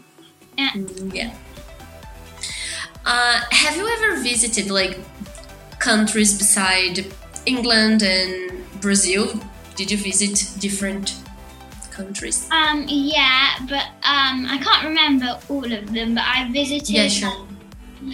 Yeah. 0.57 1.35
Uh, 3.05 3.41
have 3.51 3.77
you 3.77 3.87
ever 3.87 4.23
visited 4.23 4.71
like 4.71 4.99
countries 5.79 6.37
beside 6.37 7.07
England 7.47 8.03
and 8.03 8.65
Brazil? 8.81 9.41
Did 9.77 9.91
you 9.91 9.99
visit 9.99 10.51
different 10.59 11.15
countries? 11.91 12.49
Um, 12.51 12.85
yeah, 12.89 13.57
but 13.69 13.87
um, 14.03 14.47
I 14.47 14.59
can't 14.63 14.85
remember 14.87 15.39
all 15.49 15.71
of 15.73 15.93
them. 15.93 16.15
But 16.15 16.25
I 16.27 16.51
visited 16.53 16.89
Yeah, 16.91 17.09
sure. 17.09 17.47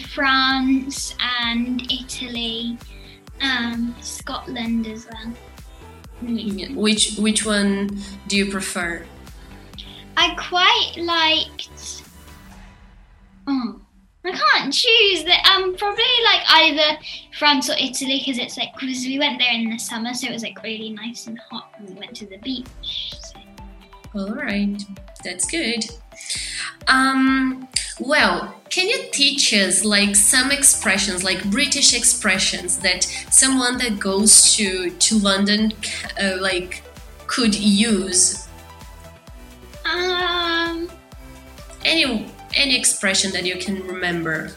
France 0.09 1.15
and 1.21 1.81
Italy, 1.91 2.77
um, 3.41 3.95
Scotland 4.01 4.87
as 4.87 5.07
well. 5.07 5.33
Yeah. 6.23 6.69
Which 6.73 7.17
which 7.19 7.45
one 7.45 8.01
do 8.27 8.37
you 8.37 8.51
prefer? 8.51 9.05
I 10.17 10.35
quite 10.35 11.05
liked. 11.05 12.03
Oh, 13.47 13.81
I 14.25 14.33
can't 14.33 14.73
choose. 14.73 15.25
That 15.25 15.47
um, 15.55 15.77
probably 15.77 16.05
like 16.25 16.41
either 16.49 16.99
France 17.39 17.69
or 17.69 17.75
Italy 17.79 18.23
because 18.25 18.39
it's 18.39 18.57
like 18.57 18.73
because 18.81 19.05
we 19.05 19.19
went 19.19 19.39
there 19.39 19.53
in 19.53 19.71
the 19.71 19.79
summer, 19.79 20.15
so 20.15 20.27
it 20.27 20.33
was 20.33 20.43
like 20.43 20.61
really 20.63 20.91
nice 20.91 21.27
and 21.27 21.39
hot, 21.51 21.75
and 21.79 21.89
we 21.91 21.95
went 21.95 22.17
to 22.17 22.27
the 22.27 22.39
beach. 22.39 22.67
So. 22.83 23.39
All 24.15 24.35
right, 24.35 24.83
that's 25.23 25.47
good. 25.47 25.85
Um, 26.89 27.69
well, 28.01 28.55
can 28.71 28.89
you 28.89 29.05
teach 29.13 29.53
us 29.53 29.85
like 29.85 30.17
some 30.17 30.51
expressions, 30.51 31.25
like 31.25 31.51
British 31.51 31.95
expressions 31.95 32.79
that 32.79 33.05
someone 33.31 33.79
that 33.79 33.99
goes 33.99 34.55
to 34.57 34.91
to 34.91 35.19
London 35.19 35.73
uh, 36.21 36.37
like 36.41 36.83
could 37.27 37.55
use? 37.55 38.47
Um. 39.85 40.89
Any 41.85 42.27
any 42.55 42.77
expression 42.77 43.31
that 43.33 43.45
you 43.45 43.57
can 43.57 43.87
remember? 43.87 44.51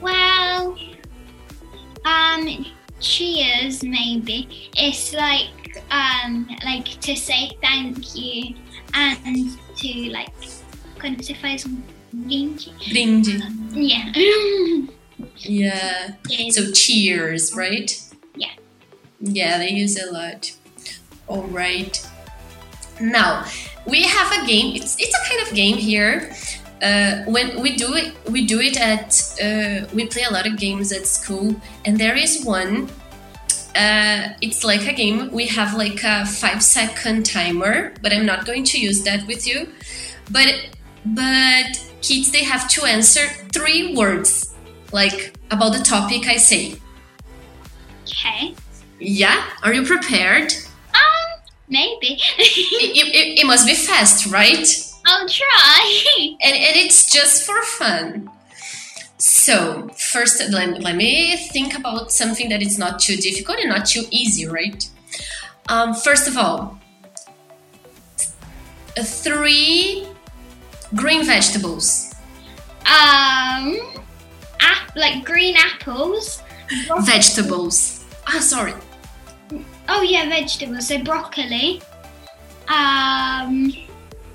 Well, 0.00 0.78
um, 2.04 2.66
cheers 3.00 3.82
maybe. 3.82 4.70
It's 4.76 5.12
like 5.12 5.63
um, 5.90 6.48
like 6.64 7.00
to 7.00 7.16
say 7.16 7.56
thank 7.62 8.14
you 8.16 8.54
and 8.94 9.58
to 9.76 10.10
like 10.10 10.32
quando 11.00 11.22
você 11.22 11.34
faz 11.34 11.64
um 11.66 11.82
brinde. 12.12 12.72
Brinde. 12.88 13.42
Yeah. 13.72 14.12
Yeah. 15.36 16.14
So 16.50 16.72
cheers, 16.72 17.54
right? 17.54 17.90
Yeah. 18.36 18.50
Yeah, 19.20 19.58
they 19.58 19.70
use 19.70 19.96
a 19.96 20.10
lot. 20.10 20.52
All 21.28 21.44
right. 21.44 21.94
Now 23.00 23.44
we 23.86 24.02
have 24.02 24.32
a 24.32 24.46
game. 24.46 24.76
It's 24.76 24.96
it's 24.98 25.14
a 25.14 25.28
kind 25.28 25.46
of 25.46 25.54
game 25.54 25.76
here. 25.76 26.34
Uh, 26.82 27.24
when 27.26 27.62
we 27.62 27.76
do 27.76 27.94
it, 27.94 28.12
we 28.30 28.44
do 28.44 28.60
it 28.60 28.78
at. 28.78 29.14
Uh, 29.40 29.86
we 29.94 30.06
play 30.06 30.24
a 30.24 30.30
lot 30.30 30.46
of 30.46 30.56
games 30.58 30.92
at 30.92 31.06
school, 31.06 31.54
and 31.84 31.98
there 31.98 32.16
is 32.16 32.44
one. 32.44 32.88
Uh, 33.74 34.34
it's 34.40 34.62
like 34.64 34.86
a 34.86 34.92
game. 34.92 35.30
We 35.32 35.46
have 35.48 35.74
like 35.74 36.02
a 36.04 36.24
five 36.26 36.62
second 36.62 37.26
timer, 37.26 37.92
but 38.02 38.12
I'm 38.12 38.24
not 38.24 38.46
going 38.46 38.64
to 38.64 38.80
use 38.80 39.02
that 39.02 39.26
with 39.26 39.46
you. 39.46 39.68
But 40.30 40.70
but 41.04 41.66
kids 42.00 42.30
they 42.30 42.44
have 42.44 42.68
to 42.70 42.84
answer 42.84 43.26
three 43.52 43.94
words, 43.94 44.54
like 44.92 45.34
about 45.50 45.72
the 45.72 45.82
topic 45.82 46.26
I 46.28 46.36
say. 46.36 46.76
Okay. 48.04 48.54
Yeah, 49.00 49.44
are 49.62 49.74
you 49.74 49.84
prepared? 49.84 50.52
Um, 50.94 51.40
maybe. 51.68 52.18
it, 52.38 53.14
it, 53.14 53.40
it 53.40 53.46
must 53.46 53.66
be 53.66 53.74
fast, 53.74 54.26
right? 54.26 54.66
I'll 55.04 55.28
try. 55.28 56.00
And, 56.40 56.54
and 56.54 56.76
it's 56.76 57.10
just 57.10 57.44
for 57.44 57.60
fun. 57.62 58.30
So, 59.44 59.90
first, 59.98 60.40
let, 60.50 60.80
let 60.80 60.96
me 60.96 61.36
think 61.36 61.76
about 61.76 62.10
something 62.10 62.48
that 62.48 62.62
is 62.62 62.78
not 62.78 62.98
too 62.98 63.14
difficult 63.16 63.58
and 63.58 63.68
not 63.68 63.84
too 63.84 64.04
easy, 64.10 64.46
right? 64.46 64.88
Um, 65.68 65.92
first 65.92 66.26
of 66.26 66.38
all, 66.38 66.78
three 68.96 70.08
green 70.94 71.26
vegetables. 71.26 72.14
Um, 72.86 73.78
ap- 74.60 74.96
like 74.96 75.26
green 75.26 75.56
apples. 75.58 76.42
Vegetables. 77.00 78.02
Ah, 78.26 78.40
sorry. 78.40 78.72
Oh 79.90 80.00
yeah, 80.00 80.26
vegetables. 80.26 80.88
So 80.88 81.04
broccoli, 81.04 81.82
um, 82.68 83.70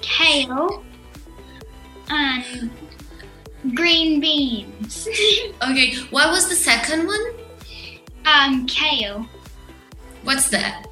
kale, 0.02 0.84
and 2.10 2.70
green 3.76 4.20
beans. 4.20 5.08
Okay, 5.62 5.96
what 6.10 6.30
was 6.32 6.48
the 6.50 6.56
second 6.56 7.06
one? 7.08 7.22
um, 8.26 8.66
kale. 8.68 9.26
What's 10.24 10.50
that? 10.50 10.88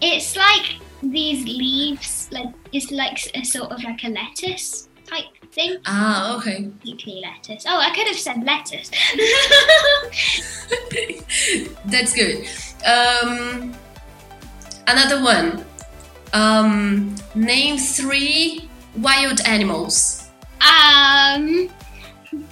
It's 0.00 0.36
like 0.36 0.76
these 1.02 1.44
leaves. 1.44 2.28
Like 2.32 2.48
it's 2.72 2.90
like 2.90 3.18
a 3.34 3.44
sort 3.44 3.70
of 3.72 3.82
like 3.84 4.02
a 4.04 4.08
lettuce 4.08 4.88
type 5.06 5.26
thing. 5.52 5.76
Ah, 5.86 6.36
okay. 6.38 6.70
Weekly 6.84 7.22
lettuce. 7.22 7.64
Oh, 7.68 7.78
I 7.78 7.94
could 7.94 8.06
have 8.08 8.18
said 8.18 8.42
lettuce. 8.44 8.90
That's 11.86 12.12
good. 12.14 12.46
Um, 12.86 13.74
another 14.86 15.22
one. 15.22 15.64
Um, 16.32 17.14
name 17.34 17.78
three 17.78 18.68
wild 18.96 19.40
animals. 19.46 20.28
um, 20.60 21.68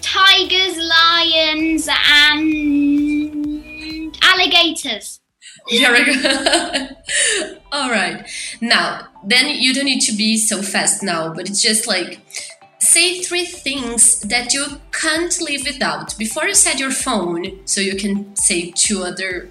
tigers, 0.00 0.76
lions, 0.76 1.88
and 1.88 4.16
alligators. 4.22 5.20
Very 5.70 6.04
good. 6.04 6.96
All 7.72 7.90
right. 7.90 8.28
Now, 8.60 9.08
then 9.24 9.60
you 9.60 9.72
don't 9.74 9.84
need 9.84 10.00
to 10.00 10.16
be 10.16 10.36
so 10.36 10.62
fast 10.62 11.02
now, 11.02 11.32
but 11.32 11.48
it's 11.48 11.62
just 11.62 11.86
like 11.86 12.20
say 12.78 13.22
three 13.22 13.44
things 13.44 14.20
that 14.22 14.52
you 14.52 14.64
can't 14.90 15.40
live 15.40 15.64
without 15.64 16.16
before 16.18 16.44
you 16.44 16.54
set 16.54 16.80
your 16.80 16.90
phone, 16.90 17.60
so 17.64 17.80
you 17.80 17.96
can 17.96 18.34
say 18.34 18.72
two 18.72 19.02
other 19.02 19.50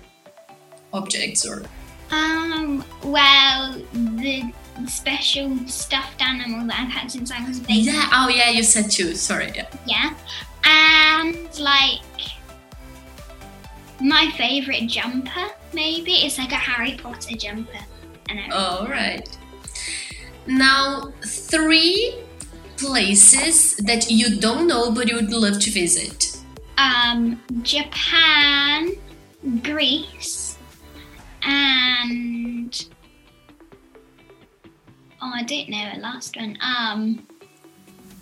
objects 0.93 1.45
or 1.45 1.63
Um, 2.11 2.83
well, 3.03 3.81
the 3.93 4.51
special 4.88 5.57
stuffed 5.67 6.21
animal 6.21 6.65
that 6.67 6.79
I've 6.79 6.89
had 6.91 7.12
since 7.12 7.31
I 7.31 7.45
was 7.47 7.60
a 7.60 7.62
baby. 7.62 7.81
yeah. 7.91 8.10
Oh 8.13 8.29
yeah, 8.29 8.49
you 8.49 8.63
said 8.63 8.89
two. 8.91 9.15
Sorry. 9.15 9.51
Yeah. 9.55 9.67
Yeah. 9.86 10.13
And 10.65 11.38
like 11.60 12.01
my 13.99 14.31
favorite 14.38 14.88
jumper, 14.88 15.47
maybe. 15.73 16.13
It's 16.25 16.38
like 16.38 16.51
a 16.51 16.55
Harry 16.55 16.97
Potter 17.01 17.36
jumper. 17.36 17.79
And 18.29 18.39
I, 18.39 18.49
All 18.55 18.88
right. 18.88 19.27
Now, 20.47 21.12
three 21.25 22.15
places 22.77 23.75
that 23.77 24.10
you 24.10 24.39
don't 24.39 24.65
know 24.67 24.91
but 24.91 25.07
you 25.07 25.15
would 25.15 25.31
love 25.31 25.60
to 25.60 25.69
visit. 25.71 26.38
um 26.77 27.39
Japan, 27.62 28.93
Greece, 29.62 30.57
and 31.43 32.86
oh 35.21 35.31
I 35.34 35.43
don't 35.43 35.69
know 35.69 35.91
the 35.93 35.99
last 35.99 36.36
one. 36.36 36.57
Um 36.62 37.27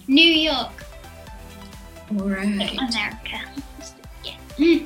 New 0.07 0.31
York, 0.49 0.85
All 2.11 2.27
right. 2.29 2.77
America. 2.79 3.39
Yeah. 4.57 4.79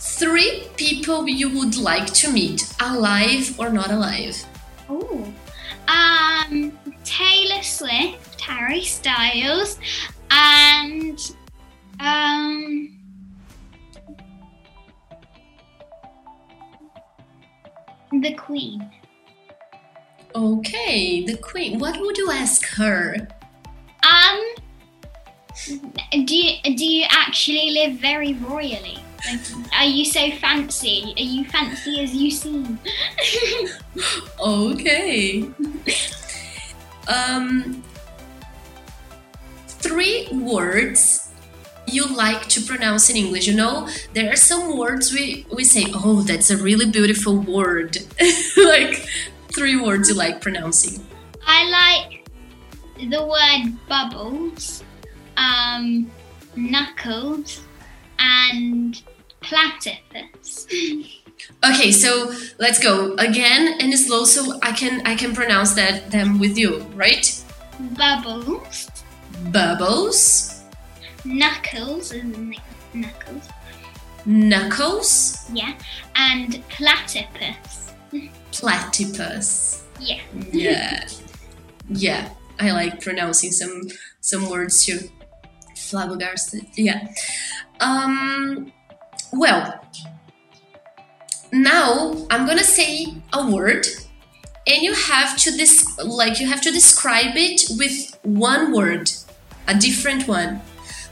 Three 0.00 0.64
people 0.76 1.28
you 1.28 1.50
would 1.58 1.76
like 1.76 2.06
to 2.14 2.32
meet, 2.32 2.72
alive 2.80 3.58
or 3.60 3.68
not 3.70 3.90
alive. 3.90 4.36
Oh. 4.88 5.32
Um 5.86 6.78
Taylor 7.04 7.62
Swift, 7.62 8.40
Harry 8.40 8.84
Styles 8.84 9.78
and 10.30 11.18
um 12.00 12.94
the 18.12 18.34
Queen. 18.34 18.90
Okay, 20.38 21.24
the 21.24 21.36
queen. 21.36 21.80
What 21.80 21.98
would 21.98 22.16
you 22.16 22.30
ask 22.30 22.64
her? 22.76 23.26
Um 24.04 24.54
do 26.24 26.36
you 26.36 26.76
do 26.76 26.84
you 26.86 27.04
actually 27.10 27.72
live 27.72 27.98
very 27.98 28.34
royally? 28.34 28.98
Like, 29.26 29.40
are 29.74 29.84
you 29.84 30.04
so 30.04 30.30
fancy? 30.30 31.12
Are 31.16 31.22
you 31.22 31.44
fancy 31.44 32.00
as 32.00 32.14
you 32.14 32.30
seem? 32.30 32.78
Okay. 34.40 35.42
um, 37.08 37.82
three 39.66 40.28
words 40.30 41.32
you 41.88 42.06
like 42.06 42.46
to 42.50 42.60
pronounce 42.60 43.10
in 43.10 43.16
English. 43.16 43.48
You 43.48 43.54
know, 43.54 43.88
there 44.14 44.32
are 44.32 44.36
some 44.36 44.78
words 44.78 45.12
we, 45.12 45.44
we 45.52 45.64
say, 45.64 45.86
oh, 45.92 46.22
that's 46.22 46.50
a 46.50 46.56
really 46.56 46.88
beautiful 46.88 47.36
word. 47.40 47.98
like 48.56 49.08
three 49.54 49.80
words 49.80 50.08
you 50.08 50.14
like 50.14 50.40
pronouncing. 50.40 51.04
I 51.46 51.68
like 51.70 52.28
the 53.10 53.24
word 53.24 53.76
bubbles, 53.88 54.84
um, 55.36 56.10
knuckles, 56.56 57.60
and 58.18 59.00
platypus. 59.40 60.66
Okay, 61.64 61.92
so 61.92 62.34
let's 62.58 62.78
go 62.78 63.14
again 63.14 63.78
and 63.80 63.96
slow 63.98 64.24
so 64.24 64.58
I 64.62 64.72
can 64.72 65.06
I 65.06 65.14
can 65.14 65.34
pronounce 65.34 65.74
that 65.74 66.10
them 66.10 66.38
with 66.38 66.58
you, 66.58 66.80
right? 66.94 67.44
Bubbles, 67.96 68.90
Bubbles, 69.52 70.64
knuckles, 71.24 72.12
isn't? 72.12 72.56
Knuckles, 72.92 73.48
knuckles, 74.26 75.48
yeah, 75.52 75.74
and 76.16 76.62
platypus. 76.68 77.92
platypus. 78.58 79.84
Yeah. 80.00 80.20
Yeah. 80.52 81.06
yeah. 81.88 82.30
I 82.60 82.72
like 82.72 83.00
pronouncing 83.00 83.52
some 83.52 83.82
some 84.20 84.48
words 84.50 84.84
too. 84.84 85.08
Flabbergasted. 85.76 86.66
Yeah. 86.74 87.08
Um 87.80 88.72
well, 89.32 89.80
now 91.52 92.26
I'm 92.30 92.46
gonna 92.46 92.64
say 92.64 93.14
a 93.32 93.50
word 93.50 93.86
and 94.66 94.82
you 94.82 94.92
have 94.92 95.36
to 95.38 95.50
this 95.50 95.86
like 95.98 96.40
you 96.40 96.46
have 96.48 96.60
to 96.62 96.70
describe 96.70 97.36
it 97.36 97.62
with 97.78 98.18
one 98.22 98.72
word, 98.72 99.10
a 99.66 99.74
different 99.74 100.28
one. 100.28 100.60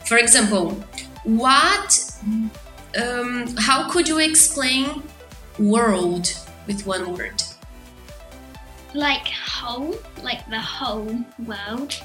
For 0.05 0.19
example, 0.19 0.73
what 1.25 2.01
um, 3.01 3.47
how 3.57 3.91
could 3.91 4.09
you 4.09 4.19
explain 4.19 5.03
world 5.59 6.35
with 6.67 6.87
one 6.87 7.15
word? 7.17 7.43
Like 8.95 9.29
whole, 9.29 9.95
like 10.23 10.49
the 10.49 10.61
whole 10.61 11.25
world. 11.45 12.01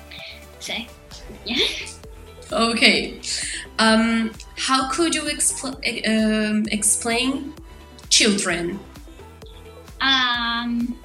So, 0.59 0.73
yeah. 1.45 1.57
Okay. 2.51 3.21
Um, 3.79 4.31
how 4.57 4.89
could 4.89 5.15
you 5.15 5.21
expl- 5.23 5.79
um, 6.07 6.65
explain 6.71 7.53
children? 8.09 8.79
Um, 10.01 10.97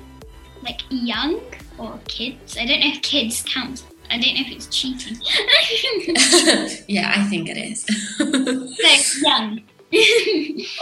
like 0.62 0.82
young 0.90 1.40
or 1.78 1.98
kids. 2.08 2.56
I 2.58 2.66
don't 2.66 2.80
know 2.80 2.88
if 2.88 3.02
kids 3.02 3.44
count. 3.46 3.84
I 4.10 4.18
don't 4.18 4.34
know 4.34 4.42
if 4.46 4.52
it's 4.52 4.66
cheating. 4.66 5.16
yeah, 6.88 7.12
I 7.16 7.24
think 7.24 7.48
it 7.48 7.56
is. 7.56 7.84
so 9.16 9.28
young. 9.28 9.62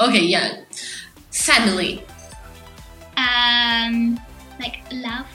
okay, 0.03 0.25
young. 0.25 0.65
Family. 1.31 2.03
Um, 3.25 4.21
like 4.61 4.83
love. 4.93 5.27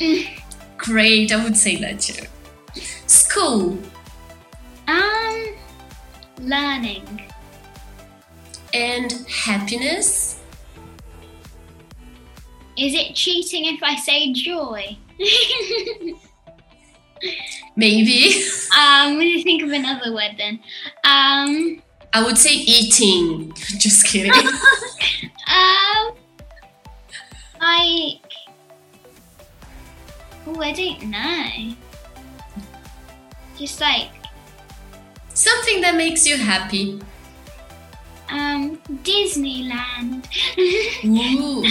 Great, 0.76 1.32
I 1.32 1.42
would 1.42 1.56
say 1.56 1.76
that 1.76 2.00
too. 2.00 2.26
School. 3.06 3.78
Um, 4.86 5.46
learning. 6.40 7.22
And 8.72 9.12
happiness. 9.28 10.40
Is 12.76 12.92
it 12.92 13.14
cheating 13.14 13.66
if 13.66 13.82
I 13.82 13.94
say 13.96 14.32
joy? 14.32 14.96
Maybe. 17.76 18.34
um, 18.72 18.78
I'm 18.78 19.14
gonna 19.14 19.42
think 19.42 19.62
of 19.62 19.70
another 19.70 20.12
word 20.12 20.34
then. 20.36 20.60
Um, 21.04 21.82
I 22.12 22.22
would 22.22 22.36
say 22.36 22.52
eating. 22.52 23.52
Just 23.78 24.06
kidding. 24.06 24.32
um, 24.32 26.14
like, 27.64 28.32
oh, 30.46 30.60
I 30.60 30.72
don't 30.72 31.10
know. 31.10 31.74
Just 33.58 33.80
like, 33.80 34.10
Something 35.32 35.80
that 35.80 35.96
makes 35.96 36.26
you 36.26 36.36
happy. 36.36 37.00
um, 38.30 38.76
Disneyland. 39.02 40.24
Ooh. 41.04 41.64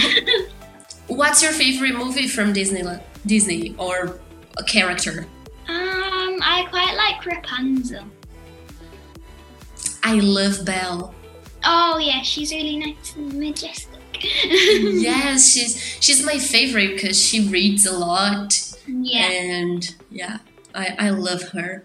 What's 1.06 1.42
your 1.42 1.52
favorite 1.52 1.94
movie 1.96 2.28
from 2.28 2.52
Disney? 2.52 2.82
Disney 3.26 3.74
or 3.78 4.20
a 4.58 4.64
character? 4.64 5.26
Um, 5.68 6.38
I 6.42 6.66
quite 6.70 6.94
like 6.96 7.24
Rapunzel. 7.24 8.04
I 10.02 10.14
love 10.20 10.64
Belle. 10.66 11.14
Oh 11.64 11.96
yeah, 11.98 12.20
she's 12.22 12.52
really 12.52 12.76
nice 12.76 13.14
and 13.16 13.32
majestic. 13.34 13.93
Yes, 14.48 15.52
she's 15.52 15.76
she's 16.00 16.24
my 16.24 16.38
favorite 16.38 16.94
because 16.94 17.18
she 17.20 17.48
reads 17.48 17.86
a 17.86 17.96
lot, 17.96 18.74
yeah. 18.86 19.30
and 19.30 19.94
yeah, 20.10 20.38
I 20.74 20.94
I 20.98 21.10
love 21.10 21.42
her. 21.52 21.82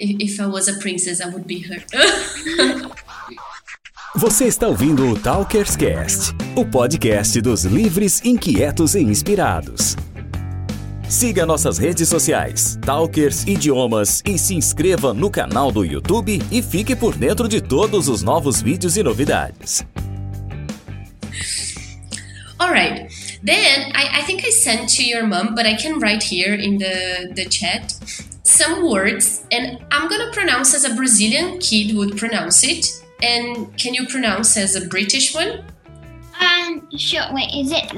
If, 0.00 0.32
if 0.32 0.40
I 0.40 0.46
was 0.46 0.68
a 0.68 0.78
princess, 0.78 1.20
I 1.20 1.28
would 1.28 1.46
be 1.46 1.60
her. 1.60 1.82
Você 4.16 4.46
está 4.46 4.66
ouvindo 4.66 5.08
o 5.08 5.16
Talkers 5.16 5.76
Cast, 5.76 6.32
o 6.56 6.64
podcast 6.64 7.40
dos 7.40 7.64
livres, 7.64 8.20
inquietos 8.24 8.96
e 8.96 9.00
inspirados. 9.00 9.96
Siga 11.08 11.46
nossas 11.46 11.78
redes 11.78 12.08
sociais, 12.08 12.76
Talkers 12.84 13.44
Idiomas, 13.44 14.20
e 14.24 14.36
se 14.36 14.54
inscreva 14.54 15.14
no 15.14 15.30
canal 15.30 15.70
do 15.70 15.84
YouTube 15.84 16.42
e 16.50 16.60
fique 16.60 16.96
por 16.96 17.16
dentro 17.16 17.48
de 17.48 17.60
todos 17.60 18.08
os 18.08 18.22
novos 18.22 18.60
vídeos 18.60 18.96
e 18.96 19.02
novidades. 19.02 19.84
All 22.60 22.70
right. 22.70 23.10
Then 23.42 23.90
I, 23.94 24.20
I 24.20 24.22
think 24.22 24.44
I 24.44 24.50
sent 24.50 24.90
to 24.90 25.04
your 25.04 25.26
mom, 25.26 25.54
but 25.54 25.66
I 25.66 25.74
can 25.74 25.98
write 25.98 26.22
here 26.22 26.54
in 26.54 26.78
the, 26.78 27.32
the 27.34 27.46
chat 27.46 27.94
some 28.42 28.88
words, 28.88 29.44
and 29.50 29.82
I'm 29.90 30.08
gonna 30.08 30.32
pronounce 30.32 30.74
as 30.74 30.84
a 30.84 30.94
Brazilian 30.94 31.58
kid 31.58 31.96
would 31.96 32.16
pronounce 32.16 32.64
it. 32.64 32.86
And 33.22 33.76
can 33.78 33.94
you 33.94 34.06
pronounce 34.06 34.56
as 34.56 34.76
a 34.76 34.86
British 34.86 35.34
one? 35.34 35.64
Um, 36.40 36.88
sure. 36.96 37.22
Wait, 37.32 37.50
is 37.54 37.72
it? 37.72 37.92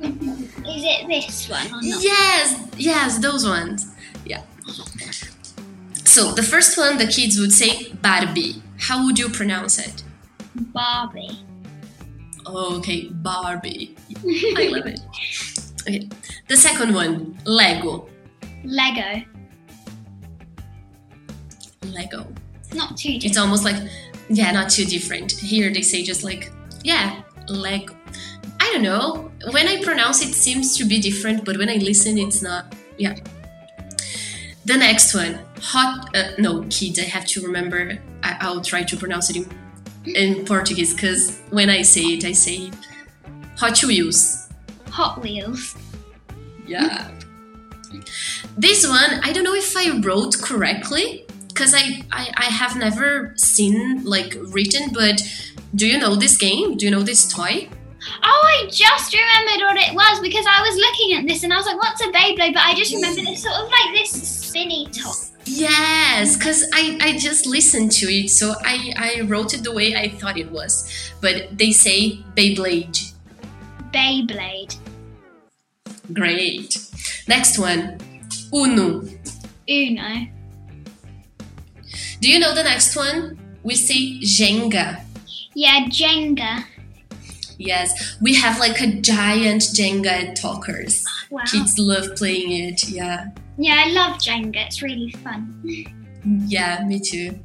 Is 0.00 0.82
it 0.84 1.08
this 1.08 1.48
one 1.48 1.66
or? 1.74 1.82
Yes, 1.82 2.68
yes, 2.76 3.18
those 3.18 3.46
ones. 3.46 3.86
Yeah. 4.24 4.42
So 6.04 6.32
the 6.32 6.42
first 6.42 6.78
one, 6.78 6.98
the 6.98 7.06
kids 7.06 7.38
would 7.38 7.52
say 7.52 7.92
Barbie. 7.94 8.62
How 8.78 9.04
would 9.04 9.18
you 9.18 9.28
pronounce 9.28 9.78
it? 9.78 10.02
Barbie. 10.54 11.38
Okay, 12.46 13.08
Barbie. 13.10 13.96
I 14.56 14.68
love 14.68 14.86
it. 14.86 15.00
Okay. 15.82 16.08
The 16.48 16.56
second 16.56 16.94
one, 16.94 17.38
Lego. 17.44 18.08
Lego. 18.64 19.22
Lego. 21.86 22.26
It's 22.60 22.74
not 22.74 22.96
too 22.96 23.18
It's 23.22 23.38
almost 23.38 23.64
like, 23.64 23.76
yeah, 24.28 24.50
not 24.52 24.70
too 24.70 24.84
different. 24.84 25.32
Here 25.32 25.72
they 25.72 25.82
say 25.82 26.02
just 26.02 26.22
like, 26.22 26.50
yeah, 26.82 27.22
Lego. 27.48 27.94
I 28.60 28.70
don't 28.72 28.82
know. 28.82 29.30
When 29.52 29.66
I 29.66 29.82
pronounce 29.82 30.22
it, 30.22 30.34
seems 30.34 30.76
to 30.76 30.84
be 30.84 31.00
different, 31.00 31.44
but 31.44 31.56
when 31.56 31.68
I 31.68 31.76
listen, 31.76 32.18
it's 32.18 32.42
not. 32.42 32.74
Yeah. 32.98 33.16
The 34.66 34.76
next 34.76 35.14
one, 35.14 35.38
hot. 35.60 36.14
Uh, 36.14 36.32
no, 36.38 36.62
kids. 36.68 36.98
I 37.00 37.04
have 37.04 37.26
to 37.28 37.40
remember. 37.40 37.98
I, 38.22 38.36
I'll 38.40 38.60
try 38.60 38.82
to 38.82 38.96
pronounce 38.96 39.30
it 39.30 39.36
in, 39.36 39.59
in 40.04 40.44
Portuguese 40.44 40.94
because 40.94 41.40
when 41.50 41.70
I 41.70 41.82
say 41.82 42.02
it, 42.02 42.24
I 42.24 42.32
say 42.32 42.70
Hot 43.58 43.82
Wheels. 43.82 44.48
Hot 44.88 45.20
Wheels. 45.22 45.76
Yeah. 46.66 47.10
This 48.56 48.86
one, 48.86 49.20
I 49.22 49.32
don't 49.32 49.44
know 49.44 49.54
if 49.54 49.76
I 49.76 49.98
wrote 50.00 50.40
correctly 50.40 51.26
because 51.48 51.74
I, 51.74 52.02
I 52.10 52.30
I 52.36 52.44
have 52.44 52.76
never 52.76 53.34
seen 53.36 54.04
like 54.04 54.36
written. 54.48 54.90
But 54.92 55.20
do 55.74 55.86
you 55.86 55.98
know 55.98 56.16
this 56.16 56.36
game? 56.36 56.76
Do 56.76 56.86
you 56.86 56.90
know 56.90 57.02
this 57.02 57.30
toy? 57.32 57.68
Oh, 58.22 58.42
I 58.62 58.66
just 58.70 59.12
remembered 59.12 59.60
what 59.66 59.76
it 59.76 59.94
was 59.94 60.20
because 60.20 60.46
I 60.48 60.62
was 60.62 60.76
looking 60.76 61.18
at 61.18 61.26
this 61.26 61.42
and 61.42 61.52
I 61.52 61.56
was 61.56 61.66
like, 61.66 61.76
"What's 61.76 62.00
a 62.00 62.06
Beyblade?" 62.06 62.54
But 62.54 62.64
I 62.64 62.74
just 62.74 62.94
remembered 62.94 63.24
it's 63.28 63.42
sort 63.42 63.56
of 63.56 63.68
like 63.68 63.94
this 63.94 64.10
spinny 64.10 64.88
top. 64.90 65.14
Yes, 65.52 66.36
because 66.36 66.64
I, 66.72 66.96
I 67.00 67.18
just 67.18 67.44
listened 67.44 67.90
to 67.92 68.06
it, 68.06 68.30
so 68.30 68.54
I, 68.62 68.94
I 68.96 69.20
wrote 69.22 69.52
it 69.52 69.64
the 69.64 69.72
way 69.72 69.96
I 69.96 70.08
thought 70.08 70.38
it 70.38 70.50
was. 70.50 70.88
But 71.20 71.58
they 71.58 71.72
say 71.72 72.18
Beyblade. 72.36 73.12
Beyblade. 73.92 74.76
Great. 76.12 76.78
Next 77.26 77.58
one, 77.58 77.98
Uno. 78.54 79.02
Uno. 79.68 80.26
Do 82.20 82.30
you 82.30 82.38
know 82.38 82.54
the 82.54 82.62
next 82.62 82.94
one? 82.94 83.38
We 83.64 83.74
say 83.74 84.20
Jenga. 84.20 85.04
Yeah, 85.54 85.86
Jenga. 85.86 86.64
Yes, 87.58 88.16
we 88.20 88.34
have 88.36 88.60
like 88.60 88.80
a 88.80 89.00
giant 89.00 89.62
Jenga 89.62 90.06
at 90.06 90.36
Talkers. 90.36 91.04
Wow. 91.28 91.42
Kids 91.44 91.78
love 91.78 92.14
playing 92.16 92.52
it. 92.52 92.88
Yeah, 92.88 93.28
Yeah, 93.60 93.84
I 93.84 93.90
love 93.90 94.16
Jenga. 94.16 94.56
It's 94.56 94.80
really 94.80 95.10
fun. 95.22 95.60
yeah, 96.46 96.82
me 96.86 96.98
too. 96.98 97.38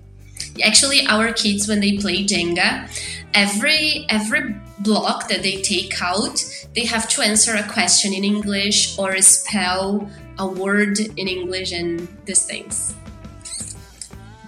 Actually, 0.63 1.05
our 1.07 1.33
kids 1.33 1.67
when 1.67 1.81
they 1.81 1.97
play 1.97 2.23
Jenga, 2.23 2.87
every 3.33 4.05
every 4.07 4.55
block 4.79 5.27
that 5.27 5.43
they 5.43 5.61
take 5.61 6.01
out, 6.01 6.41
they 6.73 6.85
have 6.85 7.09
to 7.09 7.21
answer 7.21 7.53
a 7.53 7.67
question 7.67 8.13
in 8.13 8.23
English 8.23 8.97
or 8.97 9.19
spell 9.21 10.09
a 10.39 10.47
word 10.47 10.99
in 10.99 11.27
English 11.27 11.73
and 11.73 12.07
these 12.23 12.45
things. 12.45 12.95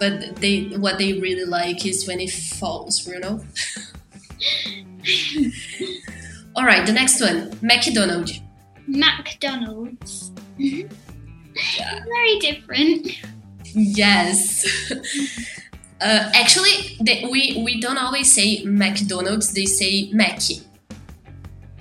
But 0.00 0.36
they 0.36 0.72
what 0.78 0.96
they 0.96 1.20
really 1.20 1.44
like 1.44 1.84
is 1.84 2.08
when 2.08 2.18
it 2.18 2.30
falls, 2.30 3.06
you 3.06 3.20
know. 3.20 3.44
All 6.56 6.64
right, 6.64 6.86
the 6.86 6.94
next 6.94 7.20
one, 7.20 7.52
McDonald's. 7.60 8.40
McDonald's. 8.86 10.32
Mm-hmm. 10.58 11.07
Very 12.04 12.38
different. 12.38 13.18
Yes. 13.74 14.64
uh, 16.00 16.30
actually, 16.34 16.96
they, 17.00 17.24
we 17.30 17.62
we 17.64 17.80
don't 17.80 17.98
always 17.98 18.32
say 18.32 18.62
McDonald's. 18.64 19.52
They 19.52 19.66
say 19.66 20.10
Mackie. 20.12 20.62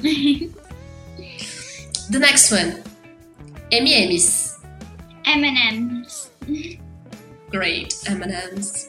The 2.10 2.20
next 2.20 2.52
one, 2.52 2.82
M&M's. 3.70 4.58
M&M's. 5.26 6.30
Great 7.52 7.94
M&M's. 8.08 8.88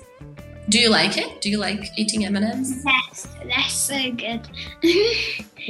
Do 0.68 0.78
you 0.78 0.88
like 0.88 1.18
it? 1.18 1.40
Do 1.40 1.50
you 1.50 1.58
like 1.58 1.90
eating 1.96 2.26
M&M's? 2.26 2.84
Yes, 2.84 3.26
they're 3.42 3.68
so 3.68 4.12
good. 4.12 4.48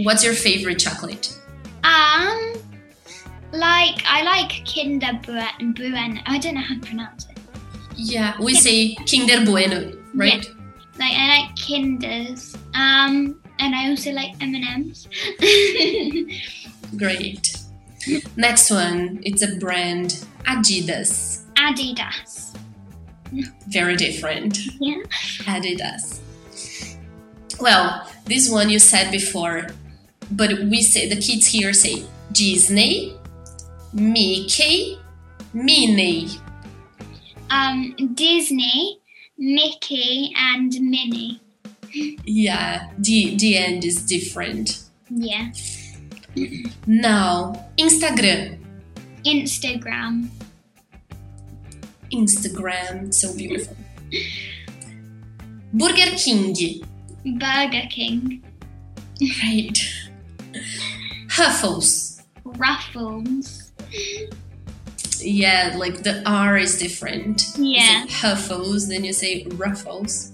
What's 0.03 0.23
your 0.23 0.35
favorite 0.35 0.79
chocolate? 0.79 1.39
um, 1.85 2.53
like 3.53 4.03
I 4.07 4.23
like 4.23 4.67
Kinder 4.67 5.19
Buen. 5.25 5.73
Buen. 5.73 6.21
I 6.27 6.39
don't 6.39 6.55
know 6.55 6.61
how 6.61 6.75
to 6.75 6.81
pronounce 6.81 7.27
it. 7.27 7.39
Yeah, 7.97 8.35
we 8.41 8.55
say 8.55 8.95
Kinder 9.11 9.45
Bueno, 9.45 9.93
right? 10.15 10.49
Like 10.99 11.13
I 11.13 11.41
like 11.41 11.57
Kinders. 11.57 12.57
Um, 12.75 13.41
and 13.59 13.75
I 13.75 13.89
also 13.91 14.13
like 14.13 14.35
M&M's. 14.41 15.09
Great. 16.97 17.57
Next 18.37 18.71
one, 18.71 19.21
it's 19.25 19.43
a 19.43 19.57
brand 19.57 20.25
Adidas. 20.45 21.45
Adidas. 21.55 22.57
Very 23.69 23.97
different. 23.97 24.59
Yeah. 24.81 25.03
Adidas. 25.41 26.21
Well, 27.61 28.09
this 28.25 28.49
one 28.51 28.71
you 28.71 28.79
said 28.79 29.11
before, 29.11 29.67
but 30.31 30.51
we 30.61 30.83
say 30.83 31.09
the 31.09 31.21
kids 31.21 31.47
here 31.47 31.73
say 31.73 32.05
Disney, 32.33 33.17
Mickey, 33.93 34.99
Minnie. 35.53 36.29
Um, 37.51 37.95
Disney, 38.15 39.01
Mickey, 39.39 40.33
and 40.37 40.73
Minnie. 40.81 41.41
Yeah, 42.25 42.91
the 42.99 43.37
the 43.37 43.57
end 43.57 43.85
is 43.85 44.03
different. 44.03 44.85
Yeah. 45.09 45.53
Now, 46.87 47.69
Instagram. 47.79 48.59
Instagram. 49.25 50.29
Instagram, 52.13 53.13
so 53.13 53.35
beautiful. 53.35 53.77
Burger 55.73 56.17
King. 56.17 56.55
Burger 57.39 57.87
King. 57.91 58.43
Right. 59.43 59.79
Huffles. 61.31 62.23
Ruffles. 62.45 63.68
Yeah, 65.21 65.75
like 65.77 66.03
the 66.03 66.23
R 66.29 66.57
is 66.57 66.79
different. 66.79 67.43
Yeah. 67.57 68.07
say 68.07 68.13
Huffles, 68.13 68.89
then 68.89 69.05
you 69.05 69.13
say 69.13 69.47
Ruffles. 69.53 70.33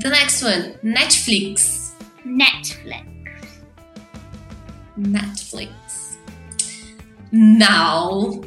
The 0.00 0.08
next 0.08 0.42
one, 0.42 0.74
Netflix. 0.82 1.92
Netflix. 2.26 3.06
Netflix. 4.98 6.16
Now, 7.30 8.42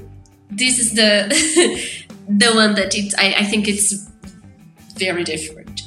this 0.50 0.80
is 0.80 0.94
the 0.94 1.28
the 2.28 2.52
one 2.54 2.76
that 2.76 2.96
it 2.96 3.14
I, 3.18 3.36
I 3.40 3.44
think 3.44 3.68
it's 3.68 4.10
very 4.98 5.24
different. 5.24 5.84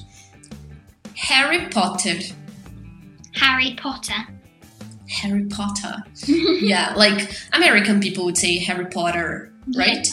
Harry 1.16 1.66
Potter. 1.68 2.18
Harry 3.34 3.74
Potter. 3.76 4.26
Harry 5.08 5.44
Potter. 5.46 5.96
yeah, 6.26 6.92
like 6.96 7.30
American 7.52 8.00
people 8.00 8.24
would 8.24 8.36
say 8.38 8.58
Harry 8.58 8.86
Potter, 8.86 9.52
right? 9.76 10.06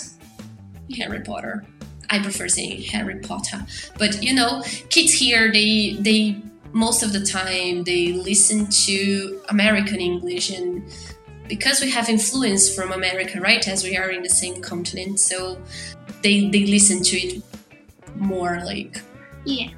Harry 0.97 1.21
Potter. 1.21 1.65
I 2.09 2.19
prefer 2.19 2.47
saying 2.47 2.83
Harry 2.83 3.19
Potter. 3.19 3.65
But 3.97 4.23
you 4.23 4.33
know, 4.33 4.63
kids 4.89 5.13
here 5.13 5.51
they 5.51 5.97
they 5.99 6.37
most 6.71 7.03
of 7.03 7.13
the 7.13 7.25
time 7.25 7.83
they 7.83 8.13
listen 8.13 8.67
to 8.85 9.41
American 9.49 9.99
English 9.99 10.49
and 10.51 10.83
because 11.47 11.79
we 11.81 11.89
have 11.91 12.09
influence 12.09 12.73
from 12.73 12.91
America, 12.91 13.39
right? 13.39 13.67
As 13.67 13.83
we 13.83 13.95
are 13.97 14.09
in 14.09 14.23
the 14.23 14.29
same 14.29 14.61
continent, 14.61 15.19
so 15.19 15.61
they 16.21 16.49
they 16.49 16.65
listen 16.65 17.01
to 17.03 17.17
it 17.17 17.43
more 18.15 18.61
like 18.65 19.01
Yeah. 19.45 19.69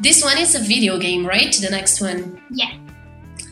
this 0.00 0.22
one 0.22 0.38
is 0.38 0.54
a 0.54 0.60
video 0.60 0.98
game, 0.98 1.26
right? 1.26 1.52
The 1.52 1.70
next 1.70 2.00
one. 2.00 2.40
Yeah. 2.50 2.72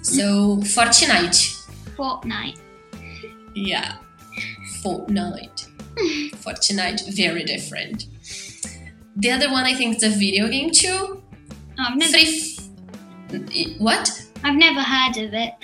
So 0.06 0.58
Fortnite. 0.58 1.66
Fortnite. 1.96 2.60
Yeah. 3.56 3.96
Fortnite. 4.80 5.66
Fortnite, 6.36 7.16
very 7.16 7.42
different. 7.42 8.06
The 9.16 9.32
other 9.32 9.50
one, 9.50 9.64
I 9.64 9.74
think, 9.74 9.96
is 9.96 10.04
a 10.04 10.10
video 10.10 10.46
game 10.48 10.70
too. 10.70 11.22
Oh, 11.78 11.84
I've 11.88 11.96
never, 11.96 12.12
Free. 12.12 13.74
What? 13.78 14.08
I've 14.44 14.54
never 14.54 14.80
heard 14.80 15.16
of 15.16 15.34
it. 15.34 15.54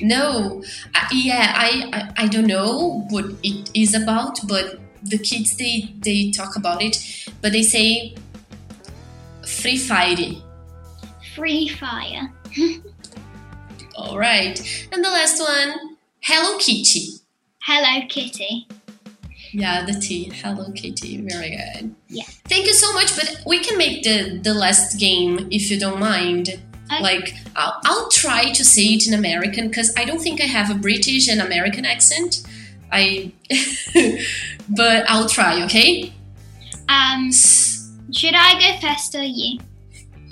No. 0.00 0.64
Uh, 0.92 1.06
yeah, 1.12 1.52
I, 1.54 1.88
I 1.92 2.24
I 2.24 2.26
don't 2.26 2.48
know 2.48 3.06
what 3.10 3.26
it 3.44 3.70
is 3.72 3.94
about, 3.94 4.40
but 4.48 4.80
the 5.04 5.18
kids 5.18 5.56
they 5.56 5.94
they 6.00 6.32
talk 6.32 6.56
about 6.56 6.82
it, 6.82 6.96
but 7.40 7.52
they 7.52 7.62
say 7.62 8.16
Free 9.46 9.78
Fire. 9.78 10.34
Free 11.36 11.68
Fire. 11.68 12.32
All 13.96 14.18
right. 14.18 14.60
And 14.92 15.02
the 15.02 15.08
last 15.08 15.40
one, 15.40 15.96
Hello 16.22 16.58
Kitty. 16.58 17.14
Hello 17.62 18.06
Kitty. 18.08 18.68
Yeah, 19.52 19.86
the 19.86 19.94
T. 19.94 20.30
Hello 20.34 20.70
Kitty. 20.72 21.26
Very 21.26 21.56
good. 21.56 21.94
Yeah. 22.08 22.24
Thank 22.44 22.66
you 22.66 22.74
so 22.74 22.92
much. 22.92 23.16
But 23.16 23.42
we 23.46 23.60
can 23.60 23.78
make 23.78 24.02
the 24.02 24.38
the 24.42 24.52
last 24.52 25.00
game 25.00 25.48
if 25.50 25.70
you 25.70 25.80
don't 25.80 25.98
mind. 25.98 26.60
Okay. 26.92 27.02
Like 27.02 27.34
I'll, 27.56 27.80
I'll 27.84 28.08
try 28.10 28.52
to 28.52 28.64
say 28.64 28.84
it 28.84 29.08
in 29.08 29.14
American 29.14 29.68
because 29.68 29.92
I 29.96 30.04
don't 30.04 30.20
think 30.20 30.40
I 30.42 30.44
have 30.44 30.70
a 30.70 30.74
British 30.74 31.28
and 31.28 31.40
American 31.40 31.86
accent. 31.86 32.42
I, 32.92 33.32
but 34.68 35.08
I'll 35.08 35.28
try. 35.28 35.64
Okay. 35.64 36.12
Um, 36.88 37.32
should 37.32 38.34
I 38.34 38.60
go 38.60 38.86
first 38.86 39.14
or 39.14 39.22
you? 39.22 39.58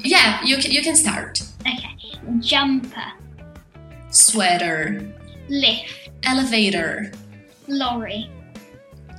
Yeah, 0.05 0.41
you 0.45 0.59
can 0.59 0.71
you 0.71 0.83
can 0.83 0.97
start. 0.97 1.41
Okay. 1.63 1.97
Jumper. 2.41 3.24
Sweater, 4.15 5.05
Lift. 5.49 6.11
elevator, 6.23 7.11
Lorry. 7.67 8.31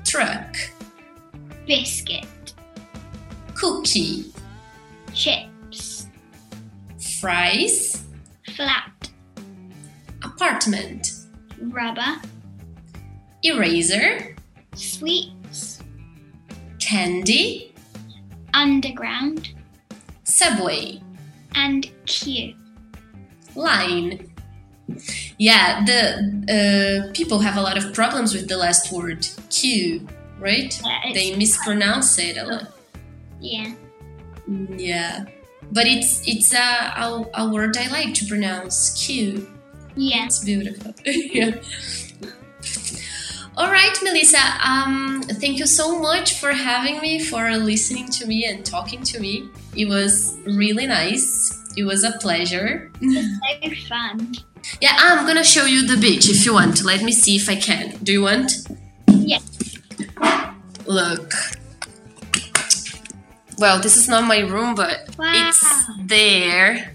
truck, 0.06 0.56
Biscuit. 1.68 2.54
cookie, 3.56 4.32
Chips. 5.14 6.08
fries, 7.20 8.06
Flat. 8.56 9.10
apartment, 10.24 11.12
Rubber. 11.60 12.22
eraser, 13.43 14.34
Sweets. 14.76 15.82
candy, 16.80 17.74
Underground. 18.54 19.50
subway. 20.24 21.02
And 21.58 21.89
queue. 22.06 22.54
line. 23.56 24.30
Yeah, 25.38 25.83
the 25.86 27.07
uh, 27.09 27.13
people 27.13 27.39
have 27.39 27.57
a 27.57 27.61
lot 27.61 27.77
of 27.77 27.93
problems 27.93 28.33
with 28.33 28.47
the 28.47 28.57
last 28.57 28.91
word 28.91 29.27
Q, 29.49 30.07
right? 30.39 30.79
Yeah, 30.83 31.13
they 31.13 31.36
mispronounce 31.36 32.17
it 32.19 32.38
a 32.38 32.45
lot. 32.45 32.71
Yeah. 33.39 33.73
Yeah, 34.77 35.25
but 35.71 35.88
it's 35.88 36.21
it's 36.27 36.53
a, 36.53 36.57
a, 36.57 37.25
a 37.33 37.49
word 37.49 37.77
I 37.77 37.88
like 37.88 38.13
to 38.15 38.25
pronounce 38.25 39.05
Q. 39.05 39.47
Yeah. 39.95 40.25
It's 40.25 40.43
beautiful. 40.43 40.93
yeah. 41.05 41.55
All 43.57 43.71
right, 43.71 43.97
Melissa. 44.03 44.41
Um, 44.61 45.21
thank 45.39 45.59
you 45.59 45.65
so 45.65 45.97
much 45.97 46.39
for 46.41 46.51
having 46.51 46.99
me, 46.99 47.23
for 47.23 47.55
listening 47.55 48.09
to 48.09 48.27
me 48.27 48.45
and 48.45 48.65
talking 48.65 49.01
to 49.03 49.19
me. 49.19 49.49
It 49.77 49.88
was 49.88 50.38
really 50.45 50.86
nice. 50.86 51.63
It 51.77 51.86
was 51.86 52.03
a 52.03 52.11
pleasure. 52.19 52.91
it 53.01 53.77
So 53.77 53.88
fun. 53.88 54.33
Yeah, 54.82 54.95
I'm 54.97 55.26
gonna 55.26 55.43
show 55.43 55.66
you 55.66 55.86
the 55.88 55.97
beach 55.97 56.30
if 56.30 56.45
you 56.45 56.53
want. 56.53 56.84
Let 56.84 57.01
me 57.03 57.11
see 57.11 57.36
if 57.36 57.49
I 57.49 57.55
can. 57.55 57.97
Do 58.03 58.11
you 58.11 58.22
want? 58.24 58.51
Yeah. 59.07 59.39
Look. 60.86 61.34
Well, 63.57 63.80
this 63.82 63.95
is 63.95 64.07
not 64.09 64.26
my 64.28 64.39
room, 64.39 64.76
but 64.76 65.07
Wow. 65.18 65.32
it's 65.49 65.84
there. 66.05 66.91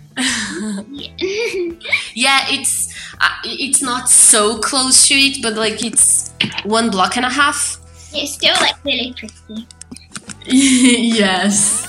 Yeah. 0.91 1.16
Yeah, 2.14 2.41
it's 2.51 2.93
uh, 3.21 3.29
it's 3.45 3.81
not 3.81 4.09
so 4.11 4.59
close 4.59 5.07
to 5.09 5.14
it, 5.14 5.41
but 5.43 5.55
like 5.55 5.83
it's 5.85 6.31
one 6.64 6.91
block 6.91 7.16
and 7.16 7.25
a 7.25 7.31
half. 7.31 7.79
it's 8.12 8.35
still 8.35 8.55
like 8.61 8.77
really 8.85 9.14
pretty. 9.16 9.66
yes. 10.47 11.87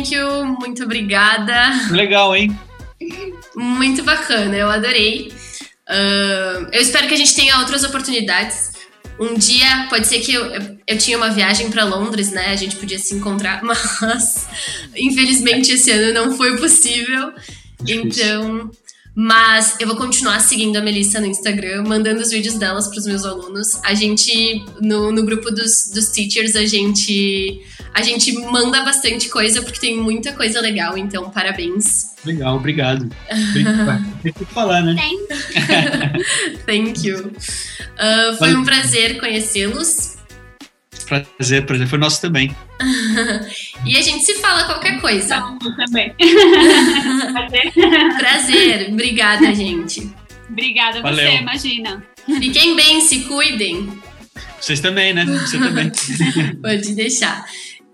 Thank 0.00 0.14
you, 0.14 0.46
muito 0.58 0.84
obrigada. 0.84 1.54
Legal, 1.90 2.34
hein? 2.34 2.58
Muito 3.54 4.02
bacana, 4.02 4.56
eu 4.56 4.70
adorei. 4.70 5.30
Ahn, 5.86 6.68
eu 6.72 6.80
espero 6.80 7.06
que 7.06 7.12
a 7.12 7.16
gente 7.18 7.34
tenha 7.34 7.58
outras 7.58 7.84
oportunidades. 7.84 8.72
Um 9.20 9.34
dia, 9.34 9.88
pode 9.90 10.06
ser 10.06 10.20
que 10.20 10.32
eu, 10.32 10.46
eu, 10.46 10.78
eu 10.86 10.96
tinha 10.96 11.18
uma 11.18 11.28
viagem 11.28 11.70
para 11.70 11.84
Londres, 11.84 12.30
né? 12.30 12.46
A 12.46 12.56
gente 12.56 12.76
podia 12.76 12.98
se 12.98 13.14
encontrar, 13.14 13.60
mas 13.62 14.48
infelizmente 14.96 15.70
esse 15.72 15.90
ano 15.90 16.14
não 16.14 16.34
foi 16.34 16.56
possível. 16.56 17.34
Difícil. 17.82 18.06
Então, 18.06 18.70
mas 19.14 19.76
eu 19.78 19.86
vou 19.86 19.96
continuar 19.96 20.40
seguindo 20.40 20.76
a 20.76 20.80
Melissa 20.80 21.20
no 21.20 21.26
Instagram, 21.26 21.84
mandando 21.86 22.22
os 22.22 22.30
vídeos 22.30 22.54
delas 22.54 22.88
para 22.88 23.00
os 23.00 23.04
meus 23.04 23.26
alunos. 23.26 23.78
A 23.84 23.92
gente, 23.92 24.64
no, 24.80 25.12
no 25.12 25.22
grupo 25.26 25.50
dos, 25.50 25.90
dos 25.92 26.06
teachers, 26.06 26.56
a 26.56 26.64
gente, 26.64 27.60
a 27.92 28.02
gente 28.02 28.32
manda 28.32 28.82
bastante 28.84 29.28
coisa, 29.28 29.62
porque 29.62 29.80
tem 29.80 29.96
muita 29.98 30.32
coisa 30.32 30.60
legal, 30.60 30.96
então 30.96 31.30
parabéns. 31.30 32.14
Legal, 32.24 32.56
obrigado. 32.56 33.08
Tem 34.22 34.32
que 34.32 34.44
falar, 34.52 34.82
né? 34.82 34.94
Thank 34.96 36.62
Thank 36.66 37.06
you. 37.06 37.32
Ah, 37.98 38.34
foi 38.38 38.54
um 38.54 38.64
prazer 38.64 39.18
conhecê-los. 39.18 40.18
Prazer, 41.06 41.66
prazer 41.66 41.88
foi 41.88 41.98
nosso 41.98 42.20
também. 42.20 42.54
E 43.84 43.96
a 43.96 44.02
gente 44.02 44.22
se 44.24 44.34
fala 44.34 44.64
qualquer 44.64 45.00
coisa. 45.00 45.36
Eu 45.36 45.74
também. 45.74 46.14
Prazer. 48.18 48.90
Obrigada, 48.92 49.54
gente. 49.54 50.10
Obrigada 50.50 50.98
a 50.98 51.02
Valeu. 51.02 51.30
você, 51.30 51.38
imagina. 51.38 52.04
Fiquem 52.26 52.76
bem, 52.76 53.00
se 53.00 53.20
cuidem. 53.20 53.90
Vocês 54.60 54.80
também, 54.80 55.14
né? 55.14 55.24
Você 55.24 55.58
também. 55.58 55.90
Pode 56.60 56.94
deixar. 56.94 57.44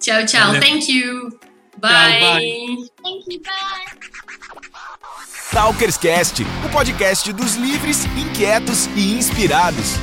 Tchau, 0.00 0.24
tchau. 0.26 0.46
Valeu. 0.46 0.60
Thank 0.60 0.88
you. 0.88 1.30
Bye. 1.78 2.20
bye. 2.20 2.76
Thank 3.02 3.24
you. 3.28 3.40
Bye. 3.42 3.96
Talkerscast, 5.52 6.42
o 6.64 6.68
podcast 6.68 7.32
dos 7.32 7.54
livres, 7.54 8.04
inquietos 8.16 8.88
e 8.96 9.14
inspirados. 9.14 9.94